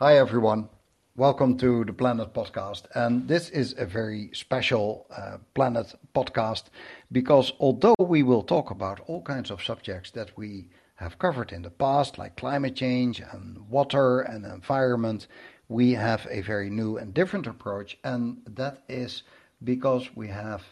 [0.00, 0.68] Hi, everyone.
[1.16, 2.84] Welcome to the Planet Podcast.
[2.94, 6.66] And this is a very special uh, Planet Podcast
[7.10, 11.62] because although we will talk about all kinds of subjects that we have covered in
[11.62, 15.26] the past, like climate change and water and environment,
[15.68, 17.98] we have a very new and different approach.
[18.04, 19.24] And that is
[19.64, 20.62] because we have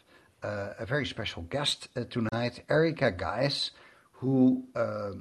[0.44, 3.72] uh, a very special guest uh, tonight, Erica Gies,
[4.12, 5.14] who uh,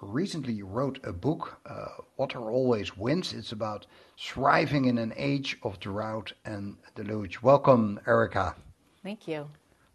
[0.00, 1.86] recently wrote a book, uh,
[2.16, 3.32] Water Always Wins.
[3.32, 3.86] It's about
[4.18, 7.42] thriving in an age of drought and deluge.
[7.42, 8.54] Welcome, Erica.
[9.02, 9.48] Thank you.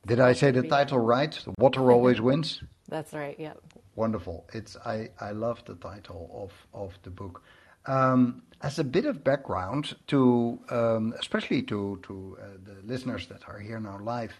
[0.06, 1.38] Did I say the title right?
[1.58, 2.64] Water Always Wins?
[2.88, 3.62] That's right, yep.
[3.96, 4.46] Wonderful.
[4.54, 7.44] It's I, I love the title of, of the book.
[7.86, 13.48] Um, as a bit of background to, um, especially to, to uh, the listeners that
[13.48, 14.34] are here now live,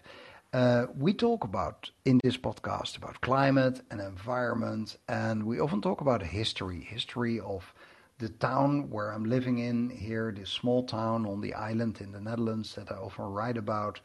[0.94, 6.22] we talk about in this podcast about climate and environment, and we often talk about
[6.22, 7.72] history, history of
[8.18, 12.20] the town where I'm living in here, this small town on the island in the
[12.20, 14.00] Netherlands that I often write about.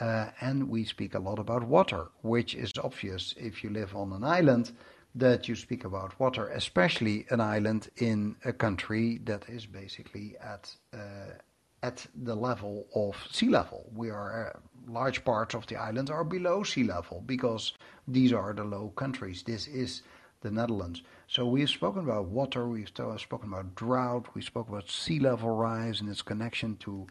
[0.00, 4.12] Uh, and we speak a lot about water, which is obvious if you live on
[4.12, 4.72] an island
[5.14, 10.74] that you speak about water, especially an island in a country that is basically at
[10.92, 11.38] uh,
[11.84, 13.88] at the level of sea level.
[13.94, 17.72] We are uh, large parts of the island are below sea level because
[18.06, 19.42] these are the low countries.
[19.42, 20.02] This is
[20.42, 21.02] the Netherlands.
[21.26, 25.50] So we've spoken about water, we've uh, spoken about drought, we spoke about sea level
[25.50, 27.06] rise and its connection to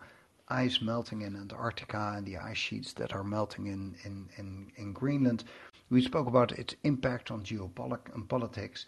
[0.50, 4.94] ice melting in Antarctica and the ice sheets that are melting in, in, in, in
[4.94, 5.44] Greenland.
[5.90, 8.86] We spoke about its impact on geopolitics.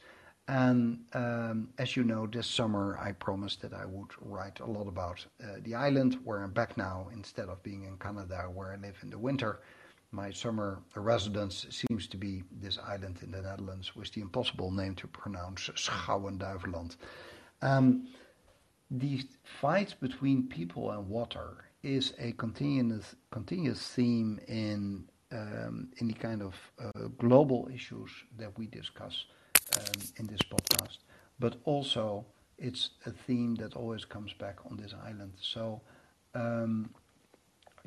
[0.47, 4.87] And um, as you know, this summer I promised that I would write a lot
[4.87, 8.75] about uh, the island where I'm back now instead of being in Canada where I
[8.75, 9.61] live in the winter.
[10.11, 14.95] My summer residence seems to be this island in the Netherlands with the impossible name
[14.95, 16.95] to pronounce, Schouwen-Duiveland.
[17.61, 18.07] Um,
[18.91, 26.13] the fight between people and water is a continuous, continuous theme in um, in the
[26.13, 29.25] kind of uh, global issues that we discuss
[29.77, 30.97] um, in this podcast,
[31.39, 32.25] but also
[32.57, 35.33] it's a theme that always comes back on this island.
[35.41, 35.81] So,
[36.33, 36.89] um,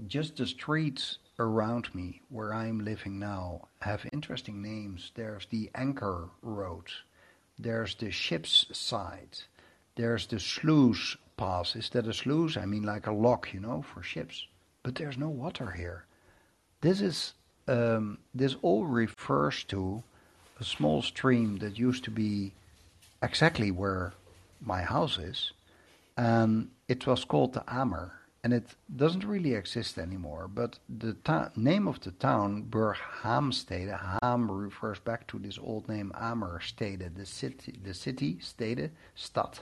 [0.07, 5.13] just the streets around me where I'm living now have interesting names.
[5.15, 6.87] There's the Anchor Road,
[7.59, 9.39] there's the Ship's Side,
[9.97, 11.77] there's the Sluice Pass.
[11.77, 12.57] Is that a sluice?
[12.57, 14.47] I mean, like a lock, you know, for ships.
[14.83, 16.07] But there's no water here.
[16.81, 17.35] This is
[17.67, 20.03] um, this all refers to
[20.61, 22.53] a small stream that used to be
[23.23, 24.13] exactly where
[24.61, 25.53] my house is,
[26.17, 30.49] and it was called the Amer, and it doesn't really exist anymore.
[30.53, 36.13] But the ta- name of the town, Burgh-Haamstede, Haam refers back to this old name
[36.15, 39.61] Amerstede, the city, the city, stede, stad,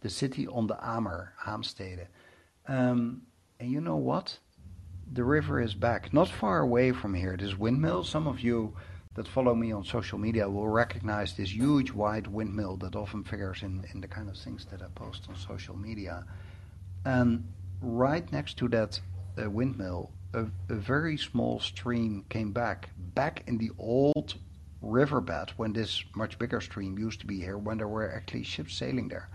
[0.00, 2.06] the city on the Amer, Haamstede.
[2.66, 3.22] Um,
[3.60, 4.38] and you know what?
[5.12, 7.36] The river is back, not far away from here.
[7.36, 8.74] This windmill, some of you
[9.14, 13.62] that follow me on social media will recognize this huge white windmill that often figures
[13.62, 16.24] in, in the kind of things that I post on social media.
[17.04, 17.46] And
[17.80, 19.00] right next to that
[19.40, 24.34] uh, windmill, a, a, very small stream came back, back in the old
[24.80, 28.74] riverbed when this much bigger stream used to be here, when there were actually ships
[28.74, 29.28] sailing there.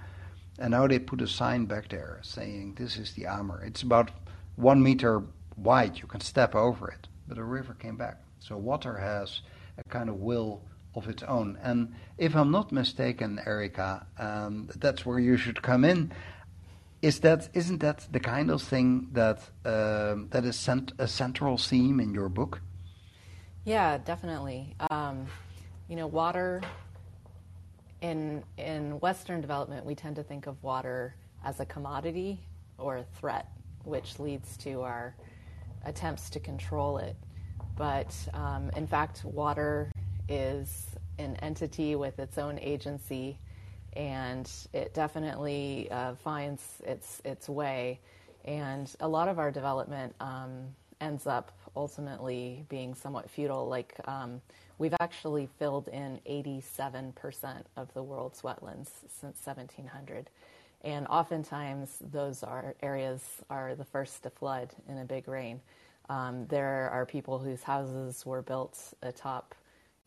[0.60, 3.64] And now they put a sign back there saying this is the Amer.
[3.64, 4.10] It's about
[4.56, 5.22] one meter
[5.56, 6.00] wide.
[6.00, 8.22] You can step over it, but the river came back.
[8.40, 9.42] So water has
[9.78, 10.62] a kind of will
[10.96, 11.58] of its own.
[11.62, 16.12] And if I'm not mistaken, Erica, um, that's where you should come in.
[17.02, 21.58] Is that isn't that the kind of thing that um, that is cent- a central
[21.58, 22.60] theme in your book?
[23.66, 24.76] Yeah, definitely.
[24.90, 25.28] Um,
[25.88, 26.62] you know, water
[28.02, 31.16] in in Western development, we tend to think of water
[31.46, 32.40] as a commodity
[32.80, 33.48] or a threat,
[33.84, 35.16] which leads to our
[35.86, 37.16] attempts to control it.
[37.78, 39.92] But um, in fact, water
[40.28, 40.88] is
[41.20, 43.38] an entity with its own agency,
[43.94, 48.00] and it definitely uh, finds its its way.
[48.46, 53.68] And a lot of our development um, ends up ultimately being somewhat futile.
[53.68, 54.42] Like um,
[54.80, 60.30] we've actually filled in 87% of the world's wetlands since 1700.
[60.84, 65.60] And oftentimes, those are areas are the first to flood in a big rain.
[66.10, 69.56] Um, there are people whose houses were built atop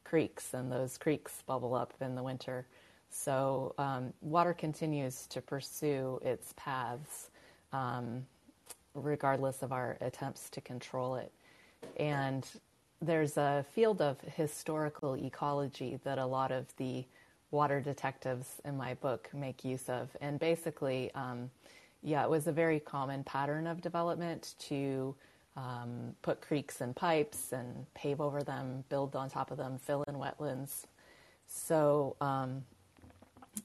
[0.05, 2.67] creeks, and those creeks bubble up in the winter.
[3.11, 7.31] So um, water continues to pursue its paths,
[7.73, 8.25] um,
[8.94, 11.32] regardless of our attempts to control it.
[11.97, 12.47] And
[13.02, 17.05] there's a field of historical ecology that a lot of the
[17.50, 20.17] water detectives in my book make use of.
[20.20, 21.50] And basically, um,
[22.02, 25.14] yeah, it was a very common pattern of development to
[25.56, 30.05] um, put creeks and pipes and pave over them, build on top of them, fill
[30.08, 30.85] in wetlands.
[31.47, 32.62] So um,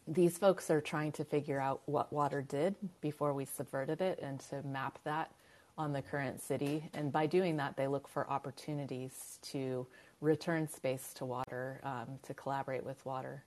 [0.08, 4.40] these folks are trying to figure out what water did before we subverted it and
[4.50, 5.32] to map that
[5.78, 6.90] on the current city.
[6.94, 9.86] And by doing that, they look for opportunities to
[10.22, 13.44] return space to water, um, to collaborate with water.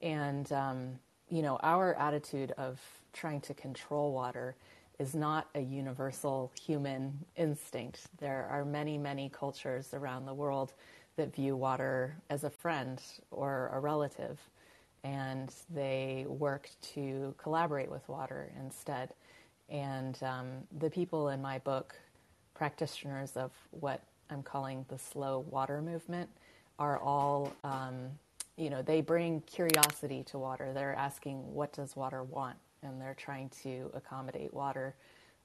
[0.00, 0.98] And, um,
[1.28, 2.80] you know, our attitude of
[3.12, 4.54] trying to control water
[4.98, 8.06] is not a universal human instinct.
[8.18, 10.72] There are many, many cultures around the world
[11.16, 14.38] that view water as a friend or a relative,
[15.04, 19.10] and they work to collaborate with water instead.
[19.68, 20.46] And um,
[20.78, 21.94] the people in my book,
[22.54, 26.28] practitioners of what I'm calling the slow water movement,
[26.78, 28.08] are all, um,
[28.56, 30.72] you know, they bring curiosity to water.
[30.72, 32.56] They're asking, what does water want?
[32.82, 34.94] And they're trying to accommodate water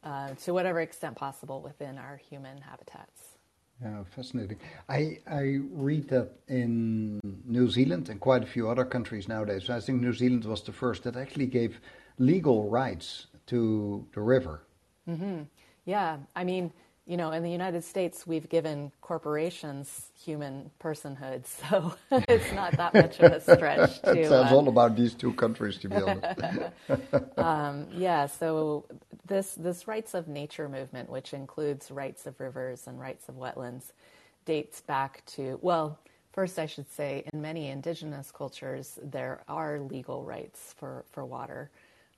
[0.04, 3.38] uh, to whatever extent possible within our human habitats.
[3.82, 4.58] Yeah, fascinating.
[4.90, 9.70] I I read that in New Zealand and quite a few other countries nowadays.
[9.70, 11.80] I think New Zealand was the first that actually gave
[12.18, 14.64] legal rights to the river.
[15.08, 15.44] Mm-hmm.
[15.86, 16.74] Yeah, I mean,
[17.08, 22.94] you know, in the United States, we've given corporations human personhood, so it's not that
[22.94, 24.02] much of a stretch.
[24.04, 26.42] To, it sounds uh, all about these two countries, to be honest.
[27.38, 28.86] um, yeah, so
[29.26, 33.94] this this rights of nature movement, which includes rights of rivers and rights of wetlands,
[34.46, 35.98] dates back to well.
[36.34, 41.72] First, I should say, in many indigenous cultures, there are legal rights for, for water.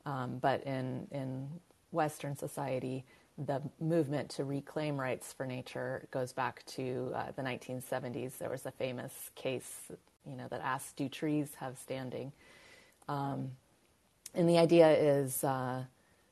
[0.06, 1.48] Um, but in, in
[1.92, 3.06] Western society,
[3.46, 8.38] the movement to reclaim rights for nature goes back to uh, the 1970s.
[8.38, 9.92] There was a famous case,
[10.26, 12.32] you know, that asked, "Do trees have standing?"
[13.08, 13.52] Um,
[14.36, 15.84] and the idea is uh,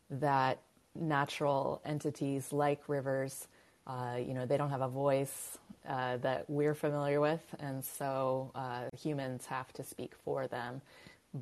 [0.10, 0.60] that
[0.96, 3.48] natural entities like rivers,
[3.88, 5.58] uh, you know, they don't have a voice
[5.88, 10.82] uh, that we're familiar with, and so uh, humans have to speak for them.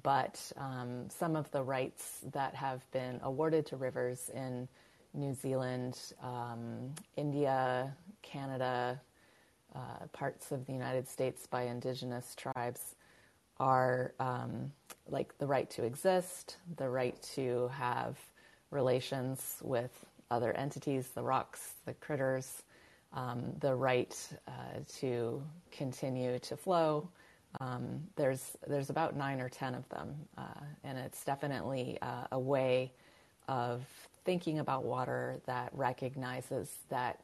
[0.03, 4.68] But um, some of the rights that have been awarded to rivers in
[5.15, 9.01] New Zealand, um, India, Canada,
[9.75, 12.95] uh, parts of the United States by indigenous tribes
[13.59, 14.71] are um,
[15.07, 18.17] like the right to exist, the right to have
[18.71, 19.91] relations with
[20.31, 22.63] other entities, the rocks, the critters,
[23.13, 24.15] um, the right
[24.47, 25.41] uh, to
[25.71, 27.07] continue to flow.
[27.61, 32.39] Um, there's there's about nine or ten of them, uh, and it's definitely uh, a
[32.39, 32.91] way
[33.47, 33.85] of
[34.25, 37.22] thinking about water that recognizes that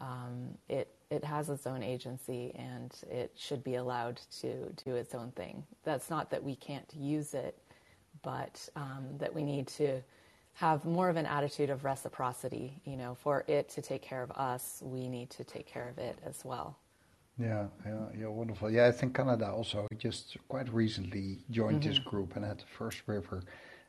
[0.00, 5.14] um, it it has its own agency and it should be allowed to do its
[5.14, 5.62] own thing.
[5.84, 7.56] That's not that we can't use it,
[8.22, 10.02] but um, that we need to
[10.54, 12.80] have more of an attitude of reciprocity.
[12.84, 15.98] You know, for it to take care of us, we need to take care of
[15.98, 16.76] it as well.
[17.38, 18.70] Yeah, yeah, yeah, wonderful.
[18.70, 21.90] Yeah, I think Canada also just quite recently joined mm-hmm.
[21.90, 23.42] this group and had the first river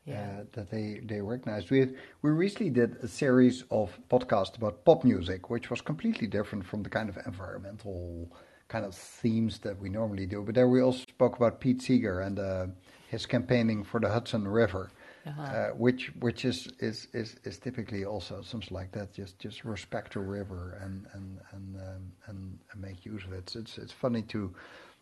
[0.08, 0.38] yeah.
[0.40, 1.70] uh, that they, they recognized.
[1.70, 1.88] We,
[2.22, 6.82] we recently did a series of podcasts about pop music, which was completely different from
[6.82, 8.30] the kind of environmental
[8.68, 10.42] kind of themes that we normally do.
[10.42, 12.66] But there we also spoke about Pete Seeger and uh,
[13.08, 14.90] his campaigning for the Hudson River.
[15.26, 15.42] Uh-huh.
[15.42, 19.12] Uh, which which is, is, is, is typically also something like that.
[19.12, 23.38] Just just respect the river and and and um, and, and, make use of it.
[23.38, 24.54] It's, it's it's funny to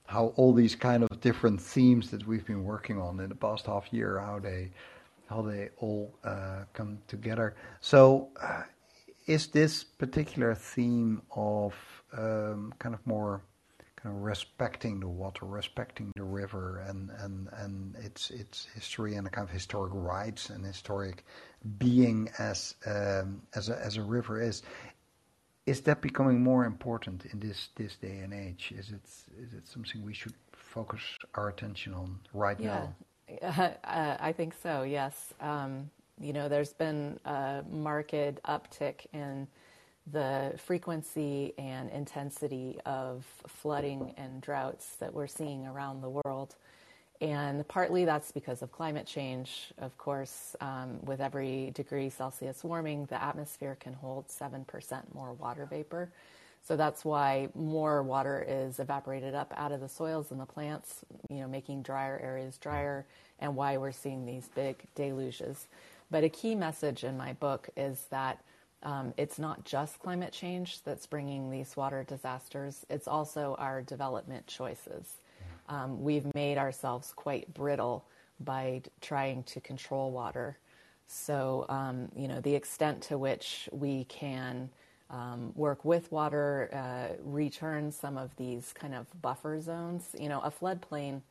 [0.07, 3.67] how all these kind of different themes that we've been working on in the past
[3.67, 4.71] half year, how they
[5.29, 7.55] how they all uh, come together.
[7.81, 8.63] So, uh,
[9.27, 11.75] is this particular theme of
[12.17, 13.43] um, kind of more
[13.97, 19.27] kind of respecting the water, respecting the river, and and and its its history and
[19.27, 21.25] the kind of historic rights and historic
[21.79, 24.63] being as um, as a, as a river is.
[25.67, 28.73] Is that becoming more important in this, this day and age?
[28.79, 29.03] Is it
[29.43, 31.01] is it something we should focus
[31.35, 32.67] our attention on right yeah.
[32.67, 32.95] now?
[33.43, 35.35] I think so, yes.
[35.41, 35.91] Um,
[36.21, 39.47] you know, there's been a marked uptick in
[40.13, 46.55] the frequency and intensity of flooding and droughts that we're seeing around the world.
[47.21, 49.73] And partly that's because of climate change.
[49.79, 55.67] Of course, um, with every degree Celsius warming, the atmosphere can hold 7% more water
[55.67, 56.11] vapor.
[56.67, 61.05] So that's why more water is evaporated up out of the soils and the plants,
[61.31, 63.07] you know, making drier areas drier,
[63.39, 65.69] and why we're seeing these big deluges.
[66.11, 68.43] But a key message in my book is that
[68.83, 74.47] um, it's not just climate change that's bringing these water disasters, it's also our development
[74.49, 75.19] choices.
[75.69, 78.05] um, we've made ourselves quite brittle
[78.41, 80.59] by trying to control water.
[81.09, 84.71] So, um, you know, the extent to which we can
[85.11, 90.15] um, work with water, uh, return some of these kind of buffer zones.
[90.19, 91.23] You know, a floodplain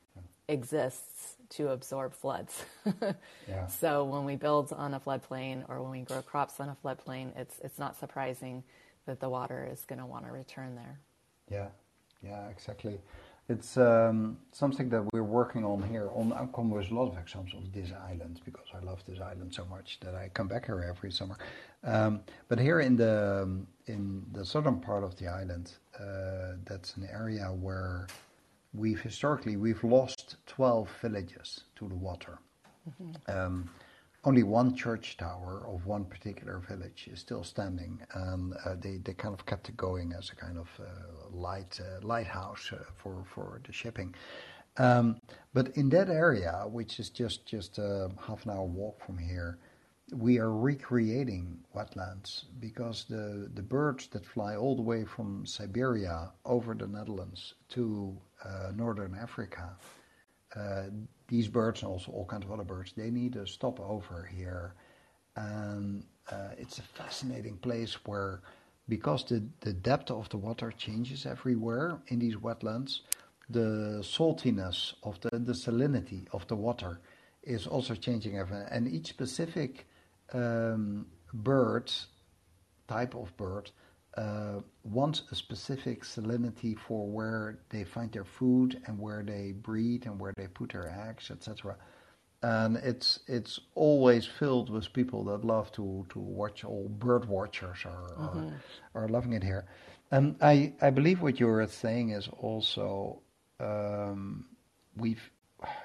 [0.47, 2.63] exists to absorb floods.
[3.47, 3.67] yeah.
[3.67, 7.37] So when we build on a floodplain or when we grow crops on a floodplain,
[7.37, 8.63] it's it's not surprising
[9.05, 10.99] that the water is going to want to return there.
[11.51, 11.67] Yeah,
[12.23, 12.99] yeah, exactly.
[13.47, 16.09] It's um, something that we're working on here.
[16.15, 19.19] On I come with a lot of examples of this island because I love this
[19.19, 21.37] island so much that I come back here every summer.
[21.83, 26.97] Um, but here in the um, in the southern part of the island, uh, that's
[26.97, 28.07] an area where
[28.73, 32.39] we've historically we've lost 12 villages to the water.
[32.89, 33.31] Mm-hmm.
[33.31, 33.69] Um,
[34.25, 39.13] only one church tower of one particular village is still standing, and uh, they, they
[39.13, 43.23] kind of kept it going as a kind of uh, light uh, lighthouse uh, for
[43.33, 44.13] for the shipping.
[44.77, 45.21] Um,
[45.53, 49.59] but in that area, which is just just a half an hour walk from here,
[50.13, 56.31] we are recreating wetlands because the the birds that fly all the way from Siberia
[56.45, 59.77] over the Netherlands to uh, northern Africa
[60.55, 60.85] uh,
[61.27, 64.75] these birds and also all kinds of other birds, they need a stopover here.
[65.35, 68.41] And uh, it's a fascinating place where,
[68.87, 72.99] because the, the depth of the water changes everywhere in these wetlands,
[73.49, 76.99] the saltiness of the, the salinity of the water
[77.43, 78.67] is also changing everywhere.
[78.71, 79.85] And each specific
[80.33, 81.91] um, bird,
[82.87, 83.71] type of bird,
[84.17, 90.05] uh, want a specific salinity for where they find their food and where they breed
[90.05, 91.75] and where they put their eggs, etc.
[92.41, 96.63] And it's it's always filled with people that love to, to watch.
[96.63, 98.49] All bird watchers are, mm-hmm.
[98.93, 99.65] are, are loving it here.
[100.11, 103.21] And I I believe what you're saying is also
[103.59, 104.45] um,
[104.95, 105.29] we've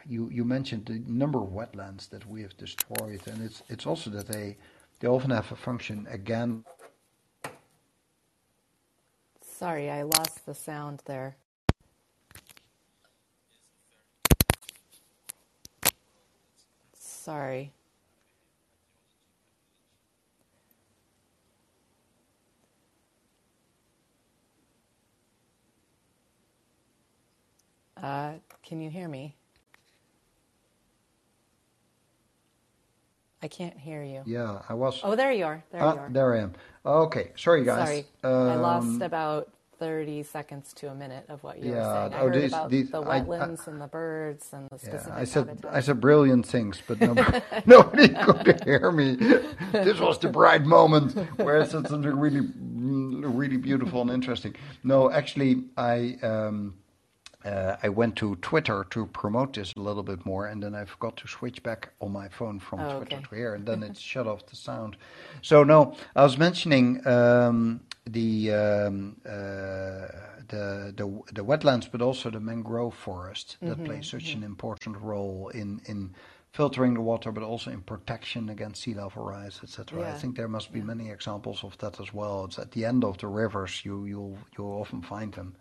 [0.07, 4.11] you you mentioned the number of wetlands that we have destroyed, and it's it's also
[4.11, 4.57] that they
[5.01, 6.65] they often have a function again
[9.61, 11.37] Sorry, I lost the sound there.
[16.99, 17.71] Sorry.
[28.03, 29.35] Uh, can you hear me?
[33.43, 34.23] I can't hear you.
[34.27, 35.01] Yeah, I was.
[35.03, 35.65] Oh, there you are.
[35.73, 36.09] There ah, you are.
[36.11, 36.53] There I am.
[36.85, 37.89] Okay, sorry guys.
[37.89, 41.83] Sorry, um, I lost about thirty seconds to a minute of what you yeah, were
[41.83, 42.13] saying.
[42.13, 44.79] I oh, heard these, about these, the wetlands I, I, and the birds and the
[44.79, 45.07] specific.
[45.09, 45.75] Yeah, I said habitat.
[45.75, 48.09] I said brilliant things, but nobody, nobody
[48.45, 49.17] could hear me.
[49.73, 54.55] This was the bright moment where I said something really, really beautiful and interesting.
[54.85, 56.19] No, actually, I.
[56.23, 56.75] Um,
[57.45, 60.85] uh, I went to Twitter to promote this a little bit more, and then I
[60.85, 63.25] forgot to switch back on my phone from oh, Twitter okay.
[63.29, 64.97] to here, and then it shut off the sound.
[65.43, 70.07] So no, I was mentioning um, the, um, uh,
[70.49, 74.39] the the the wetlands, but also the mangrove forest that mm-hmm, plays such mm-hmm.
[74.39, 76.15] an important role in in
[76.53, 80.01] filtering the water, but also in protection against sea level rise, etc.
[80.01, 80.09] Yeah.
[80.09, 80.87] I think there must be yeah.
[80.87, 82.45] many examples of that as well.
[82.47, 85.55] It's at the end of the rivers you you'll you'll often find them.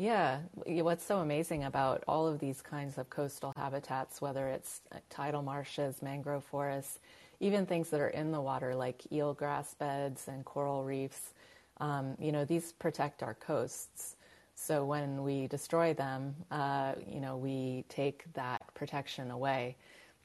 [0.00, 4.96] Yeah, what's so amazing about all of these kinds of coastal habitats, whether it's uh,
[5.10, 7.00] tidal marshes, mangrove forests,
[7.38, 11.34] even things that are in the water like eelgrass beds and coral reefs,
[11.82, 14.16] um, you know, these protect our coasts.
[14.54, 19.76] So when we destroy them, uh, you know, we take that protection away.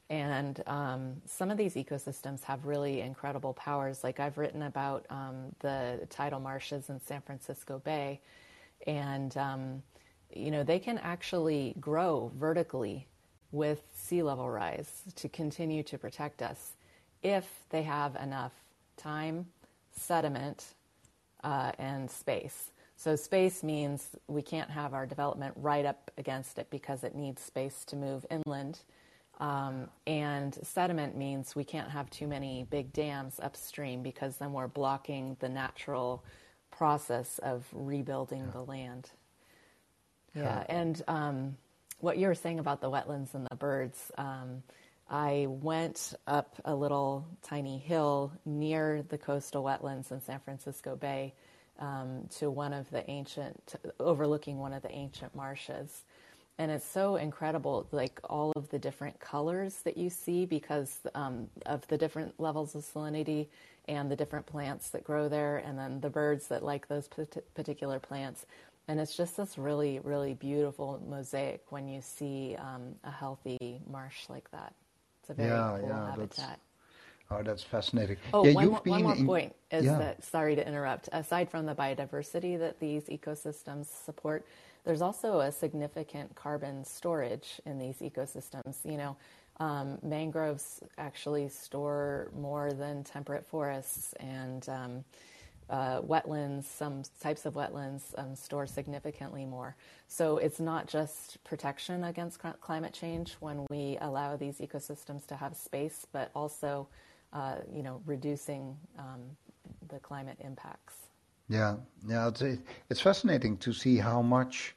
[0.08, 4.02] And um, some of these ecosystems have really incredible powers.
[4.02, 8.20] Like I've written about um, the tidal marshes in San Francisco Bay
[8.86, 9.82] and um,
[10.34, 13.06] you know they can actually grow vertically
[13.52, 16.72] with sea level rise to continue to protect us
[17.22, 18.52] if they have enough
[18.96, 19.46] time,
[19.92, 20.74] sediment,
[21.44, 22.72] uh, and space.
[22.96, 27.42] So space means we can't have our development right up against it because it needs
[27.42, 28.80] space to move inland.
[29.38, 34.68] Um, and sediment means we can't have too many big dams upstream because then we're
[34.68, 36.24] blocking the natural
[36.70, 38.50] process of rebuilding yeah.
[38.52, 39.10] the land.
[40.34, 40.64] Yeah, yeah.
[40.68, 41.56] and um,
[42.00, 44.62] what you were saying about the wetlands and the birds, um,
[45.08, 51.32] I went up a little tiny hill near the coastal wetlands in San Francisco Bay
[51.78, 56.02] um, to one of the ancient, overlooking one of the ancient marshes.
[56.58, 61.48] And it's so incredible, like all of the different colors that you see because um,
[61.66, 63.48] of the different levels of salinity
[63.88, 67.08] and the different plants that grow there, and then the birds that like those
[67.54, 68.46] particular plants.
[68.88, 74.28] And it's just this really, really beautiful mosaic when you see um, a healthy marsh
[74.28, 74.72] like that.
[75.22, 76.60] It's a very Yeah, cool yeah, that's- habitat.
[77.28, 78.18] Oh, that's fascinating.
[78.32, 79.98] Oh, yeah, one, you've more, been one more in- point is yeah.
[79.98, 84.46] that, sorry to interrupt, aside from the biodiversity that these ecosystems support,
[84.84, 88.76] there's also a significant carbon storage in these ecosystems.
[88.84, 89.16] You know,
[89.58, 95.04] um, mangroves actually store more than temperate forests, and um,
[95.68, 99.74] uh, wetlands, some types of wetlands um, store significantly more.
[100.06, 105.34] So it's not just protection against cl- climate change when we allow these ecosystems to
[105.34, 106.86] have space, but also,
[107.32, 109.22] uh, you know, reducing um,
[109.88, 110.94] the climate impacts.
[111.48, 111.76] Yeah,
[112.08, 112.42] yeah, it's
[112.90, 114.75] it's fascinating to see how much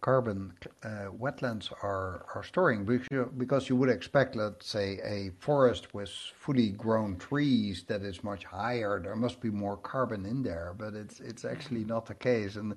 [0.00, 0.52] carbon
[0.82, 5.94] uh, wetlands are are storing because you, because you would expect, let's say, a forest
[5.94, 9.00] with fully grown trees that is much higher.
[9.00, 12.74] There must be more carbon in there, but it's it's actually not the case, and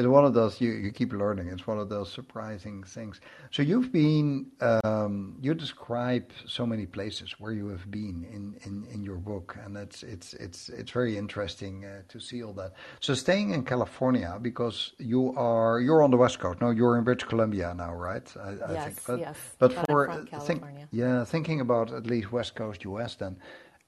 [0.00, 1.48] it's one of those you you keep learning.
[1.48, 3.20] It's one of those surprising things.
[3.50, 8.86] So you've been um, you describe so many places where you have been in, in,
[8.92, 12.72] in your book, and it's it's it's it's very interesting uh, to see all that.
[13.00, 16.60] So staying in California because you are you're on the west coast.
[16.60, 18.28] No, you're in British Columbia now, right?
[18.36, 18.96] I, I Yes, think.
[19.06, 23.14] But, yes, But but for from think, yeah, thinking about at least west coast U.S.
[23.16, 23.36] then.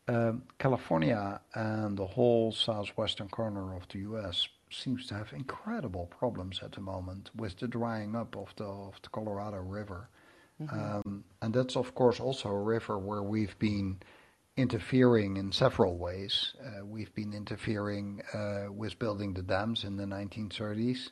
[0.08, 4.48] Um, California and the whole southwestern corner of the U.S.
[4.74, 9.00] seems to have incredible problems at the moment with the drying up of the of
[9.02, 10.08] the Colorado River,
[10.70, 13.98] um, and that's of course also a river where we've been
[14.56, 16.54] interfering in several ways.
[16.62, 21.10] Uh, we've been interfering uh, with building the dams in the 1930s,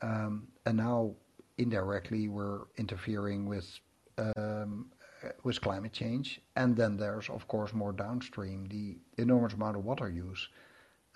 [0.00, 1.14] um, and now
[1.58, 3.80] indirectly we're interfering with
[4.16, 4.86] um,
[5.24, 6.40] uh, with climate change.
[6.56, 10.48] And then there's of course more downstream the enormous amount of water use.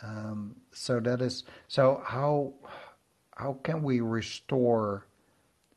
[0.02, 2.54] Um, so that is so how
[3.36, 5.06] how can we restore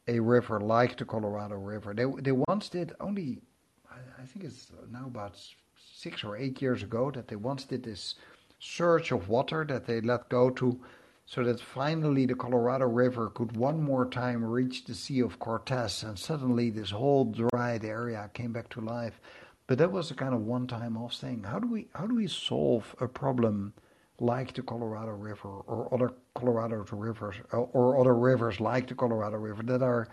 [0.08, 1.94] a river like the Colorado River?
[1.94, 3.42] They they once did only
[3.92, 5.38] I, think it's now about
[5.94, 8.16] six or eight years ago that they once did this
[8.60, 10.80] surge of water that they let go to
[11.26, 16.04] so that finally the Colorado River could one more time reach the Sea of Cortez
[16.04, 19.20] and suddenly this whole dried area came back to life.
[19.68, 21.44] But that was a kind of one time off thing.
[21.44, 23.74] How do we how do we solve a problem
[24.20, 29.38] like the Colorado River or other Colorado rivers or, or other rivers like the Colorado
[29.38, 30.08] River that are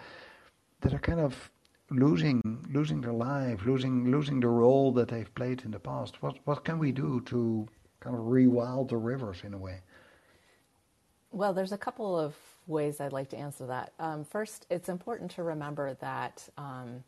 [0.80, 1.50] that are kind of
[1.90, 2.40] losing
[2.72, 6.22] losing their life, losing losing the role that they've played in the past.
[6.22, 7.68] What what can we do to
[8.00, 9.80] kind of rewild the rivers in a way?
[11.30, 12.34] Well, there's a couple of
[12.66, 13.92] ways I'd like to answer that.
[13.98, 17.02] Um, first, it's important to remember that um,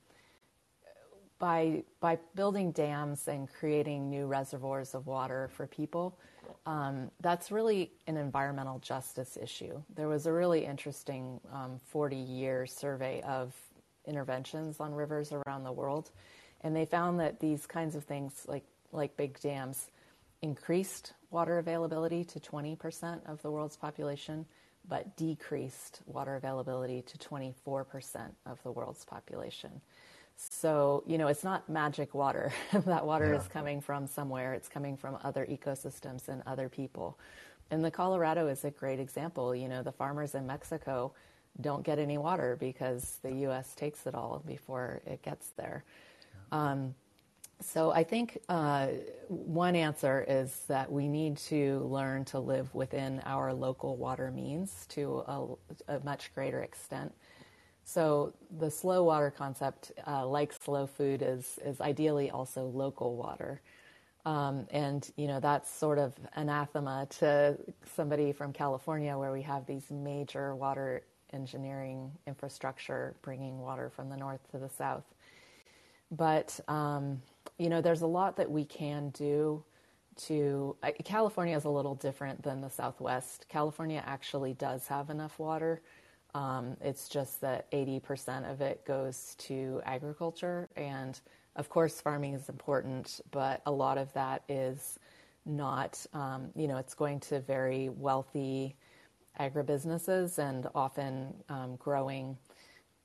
[1.39, 6.19] by by building dams and creating new reservoirs of water for people,
[6.67, 9.83] um, that's really an environmental justice issue.
[9.95, 11.41] There was a really interesting
[11.93, 13.55] 40-year survey of
[14.07, 16.11] interventions on rivers around the world,
[16.63, 19.91] and they found that these kinds of things, like like big dams,
[20.41, 24.47] increased water availability to 20% of the world's population,
[24.89, 29.81] but decreased water availability to 24% of the world's population.
[30.37, 32.53] So, you know, it's not magic water.
[32.73, 33.39] that water Yeah.
[33.41, 37.19] is coming from somewhere, it's coming from other ecosystems and other people.
[37.71, 39.55] And the Colorado is a great example.
[39.55, 41.13] You know, the farmers in Mexico
[41.61, 43.75] don't get any water because the U.S.
[43.75, 45.85] takes it all before it gets there.
[46.53, 46.95] Um,
[47.61, 48.89] so I think uh,
[49.29, 54.87] one answer is that we need to learn to live within our local water means
[54.91, 55.47] to a,
[55.97, 57.15] a much greater extent.
[57.85, 63.61] So the slow water concept, uh, like slow food, is is ideally also local water,
[64.25, 67.59] um, and you know that's sort of anathema to
[67.95, 74.17] somebody from California, where we have these major water engineering infrastructure bringing water from the
[74.17, 75.05] north to the south.
[76.11, 77.23] But um,
[77.59, 79.63] you know, there's a lot that we can do
[80.27, 80.77] to.
[80.83, 83.47] Uh, California is a little different than the Southwest.
[83.49, 85.83] California actually does have enough water.
[86.35, 91.19] Um, it's just that 80% of it goes to agriculture, and
[91.57, 94.99] of course, farming is important, but a lot of that is
[95.47, 96.05] not.
[96.13, 98.75] Um, you know, it's going to very wealthy
[99.39, 102.37] agribusinesses and often um, growing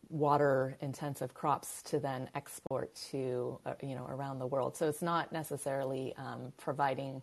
[0.10, 4.76] water intensive crops to then export to uh, you know around the world.
[4.76, 7.22] So it's not necessarily um, providing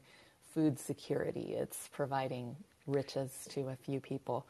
[0.54, 1.54] food security.
[1.54, 2.54] It's providing
[2.86, 4.46] riches to a few people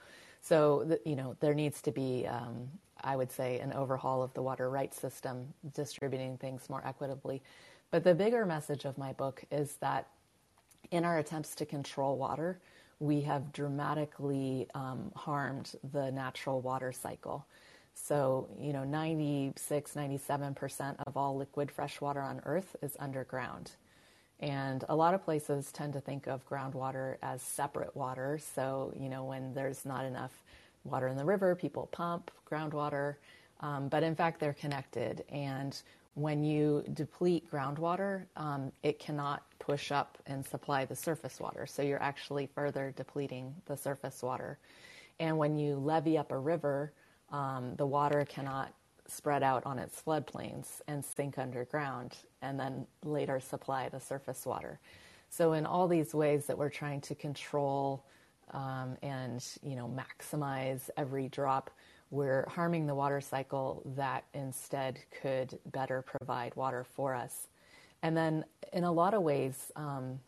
[0.47, 2.69] so you know there needs to be um,
[3.03, 7.43] i would say an overhaul of the water rights system distributing things more equitably
[7.91, 10.09] but the bigger message of my book is that
[10.91, 12.59] in our attempts to control water
[12.99, 17.47] we have dramatically um, harmed the natural water cycle.
[17.95, 23.73] So, you know, 96, 97% of all liquid fresh water on Earth is underground.
[24.41, 28.39] And a lot of places tend to think of groundwater as separate water.
[28.55, 30.33] So, you know, when there's not enough
[30.85, 33.17] water in the river, people pump groundwater.
[33.61, 35.25] Um, but in fact, they're connected.
[35.31, 35.81] And
[36.15, 41.67] when you deplete groundwater, um, it cannot push up and supply the surface water.
[41.67, 44.59] So you're actually further depleting the surface water.
[45.19, 46.93] And when you levee up a river,
[47.31, 48.73] um, the water cannot
[49.09, 54.79] spread out on its floodplains and sink underground and then later supply the surface water.
[55.29, 58.05] So in all these ways that we're trying to control
[58.53, 61.71] um, and you know maximize every drop,
[62.11, 67.49] we're harming the water cycle that instead could better provide water for us.
[68.03, 70.21] And then in a lot of ways, um,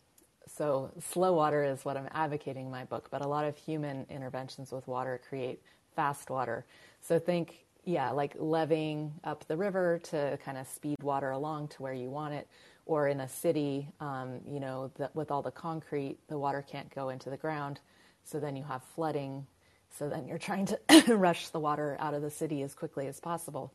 [0.47, 4.05] so slow water is what I'm advocating in my book, but a lot of human
[4.09, 5.61] interventions with water create
[5.95, 6.65] fast water.
[7.01, 11.83] So think yeah, like leveeing up the river to kind of speed water along to
[11.83, 12.47] where you want it.
[12.85, 16.93] Or in a city, um, you know, the, with all the concrete, the water can't
[16.93, 17.79] go into the ground.
[18.23, 19.45] So then you have flooding.
[19.91, 20.79] So then you're trying to
[21.15, 23.71] rush the water out of the city as quickly as possible.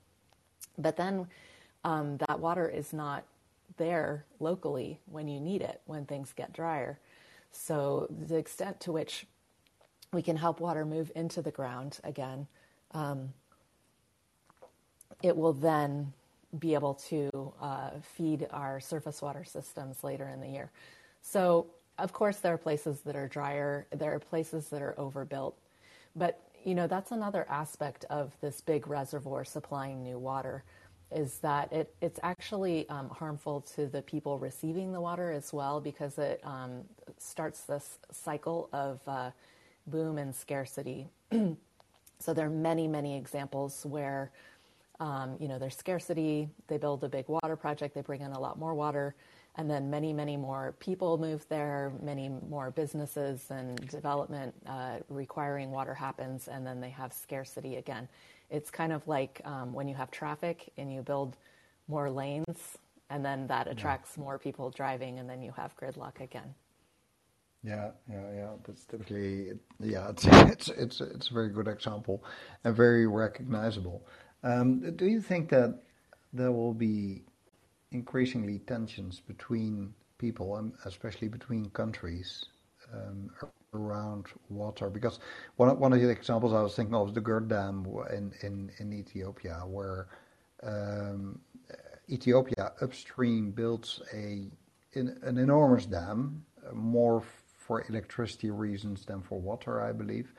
[0.77, 1.29] But then
[1.85, 3.25] um, that water is not
[3.77, 6.99] there locally when you need it, when things get drier.
[7.51, 9.27] So the extent to which
[10.13, 12.47] we can help water move into the ground again.
[12.93, 13.33] Um,
[15.25, 16.13] it will then
[16.59, 20.71] be able to uh, feed our surface water systems later in the year.
[21.23, 21.67] So,
[21.99, 25.57] of course, there are places that are drier, there are places that are overbuilt.
[26.15, 30.63] But, you know, that's another aspect of this big reservoir supplying new water
[31.11, 35.81] is that it, it's actually um, harmful to the people receiving the water as well
[35.81, 36.83] because it um,
[37.17, 39.31] starts this cycle of uh,
[39.87, 41.09] boom and scarcity.
[42.19, 44.31] so there are many, many examples where
[45.01, 46.49] um, you know, there's scarcity.
[46.69, 47.95] They build a big water project.
[47.95, 49.15] They bring in a lot more water,
[49.57, 51.93] and then many, many more people move there.
[52.03, 58.09] Many more businesses and development uh, requiring water happens, and then they have scarcity again.
[58.51, 61.37] It's kind of like um, when you have traffic and you build
[61.89, 62.79] more lanes,
[63.11, 64.23] and then that attracts yeah.
[64.23, 66.55] more people driving, and then you have gridlock again.
[67.65, 68.51] Yeah, yeah, yeah.
[68.67, 70.11] That's typically yeah.
[70.11, 72.23] It's it's it's it's a very good example
[72.63, 74.07] and very recognizable.
[74.45, 75.81] Um, do you think that
[76.33, 77.23] there will be
[77.93, 82.45] increasingly tensions between people, and especially between countries,
[82.93, 83.31] um,
[83.73, 84.91] around water?
[84.91, 85.19] Because
[85.57, 88.71] one one of the examples I was thinking of is the GERD Dam in in,
[88.79, 90.09] in Ethiopia, where
[90.63, 91.41] um,
[92.11, 94.51] Ethiopia upstream builds a
[94.93, 97.23] in, an enormous dam, more
[97.57, 100.35] for electricity reasons than for water, I believe.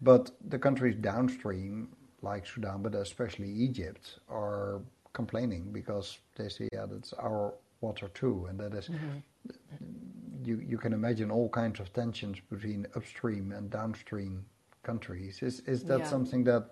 [0.00, 1.88] But the countries downstream
[2.24, 4.80] like Sudan, but especially Egypt, are
[5.12, 9.18] complaining because they say, yeah, that's our water too, and that is, mm-hmm.
[10.48, 14.44] you you can imagine all kinds of tensions between upstream and downstream
[14.82, 15.42] countries.
[15.42, 16.08] Is is that yeah.
[16.14, 16.64] something that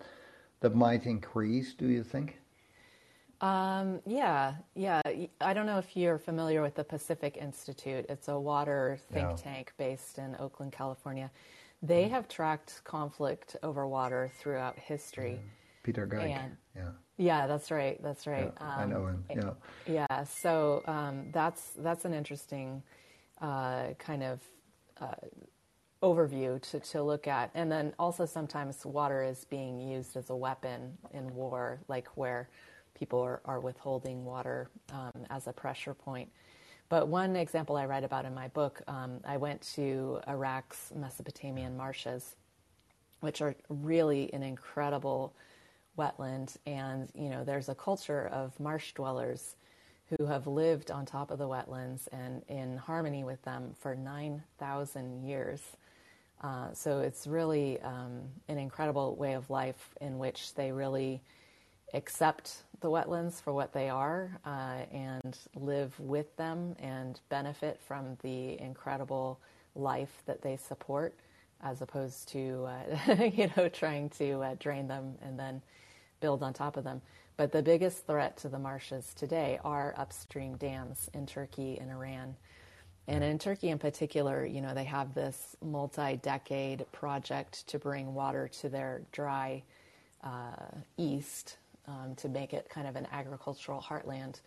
[0.61, 1.75] that might increase?
[1.75, 2.39] Do you think?
[3.43, 5.01] Um, yeah, yeah.
[5.41, 8.07] I don't know if you're familiar with the Pacific Institute.
[8.09, 9.37] It's a water think yeah.
[9.37, 11.29] tank based in Oakland, California.
[11.83, 15.33] They have tracked conflict over water throughout history.
[15.33, 15.51] Yeah.
[15.83, 16.29] Peter Gleick.
[16.77, 16.91] yeah.
[17.19, 18.01] Yeah, that's right.
[18.03, 18.53] That's right.
[18.61, 19.25] Yeah, um, I know him.
[19.29, 20.05] Yeah.
[20.09, 20.25] Yeah.
[20.25, 22.83] So um, that's that's an interesting
[23.41, 24.41] uh, kind of
[25.01, 25.15] uh,
[26.03, 30.37] overview to, to look at, and then also sometimes water is being used as a
[30.37, 32.49] weapon in war, like where
[32.95, 36.29] people are, are withholding water um, as a pressure point.
[36.93, 41.75] But one example I write about in my book, um, I went to Iraq's Mesopotamian
[41.75, 42.37] marshes,
[43.21, 45.33] which are really an incredible
[45.99, 46.55] wetland.
[46.67, 49.57] And, you know, there's a culture of marsh dwellers
[50.11, 55.27] who have lived on top of the wetlands and in harmony with them for 9,000
[55.27, 55.63] years.
[56.43, 61.23] Uh, so it's really um, an incredible way of life in which they really
[61.95, 68.17] accept the wetlands for what they are uh, and live with them and benefit from
[68.23, 69.39] the incredible
[69.75, 71.15] life that they support
[71.63, 72.69] as opposed to
[73.09, 75.63] uh, you know trying to uh, drain them and then
[76.21, 77.01] build on top of them.
[77.37, 82.37] But the biggest threat to the marshes today are upstream dams in Turkey and Iran.
[83.09, 88.49] And in Turkey in particular you know they have this multi-decade project to bring water
[88.61, 89.63] to their dry
[90.25, 90.57] uh,
[90.97, 94.41] east um, to make it kind of an agricultural heartland.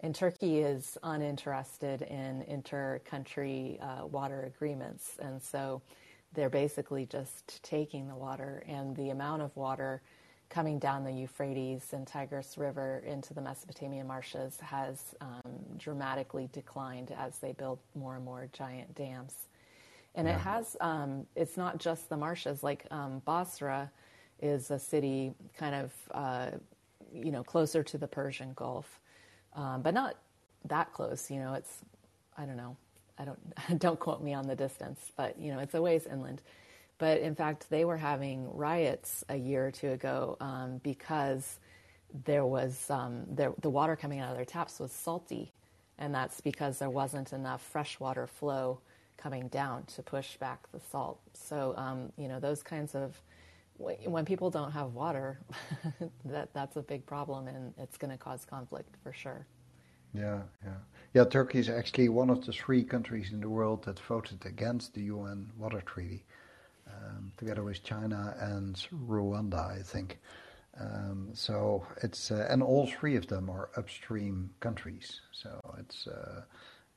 [0.00, 5.82] And Turkey is uninterested in inter-country uh, water agreements, and so
[6.34, 10.02] they're basically just taking the water, and the amount of water
[10.50, 17.12] coming down the Euphrates and Tigris River into the Mesopotamian marshes has um, dramatically declined
[17.18, 19.48] as they build more and more giant dams.
[20.14, 20.36] And yeah.
[20.36, 23.90] it has, um, it's not just the marshes, like um, Basra
[24.40, 26.50] is a city kind of, uh,
[27.12, 29.00] you know, closer to the Persian Gulf,
[29.54, 30.16] um, but not
[30.66, 31.30] that close.
[31.30, 31.80] You know, it's,
[32.36, 32.76] I don't know,
[33.18, 33.38] I don't,
[33.78, 36.42] don't quote me on the distance, but, you know, it's a ways inland.
[36.98, 41.58] But in fact, they were having riots a year or two ago um, because
[42.24, 45.52] there was um, there, the water coming out of their taps was salty,
[45.98, 48.80] and that's because there wasn't enough freshwater flow
[49.16, 51.20] coming down to push back the salt.
[51.34, 53.20] So um, you know those kinds of
[53.78, 55.40] when people don't have water,
[56.24, 59.46] that that's a big problem, and it's going to cause conflict for sure.
[60.14, 60.74] Yeah, yeah,
[61.14, 61.24] yeah.
[61.24, 65.02] Turkey is actually one of the three countries in the world that voted against the
[65.02, 66.24] UN Water Treaty
[66.88, 68.74] um, together with China and
[69.06, 70.18] Rwanda, I think.
[70.80, 75.20] Um, so it's uh, and all three of them are upstream countries.
[75.32, 76.42] So it's uh,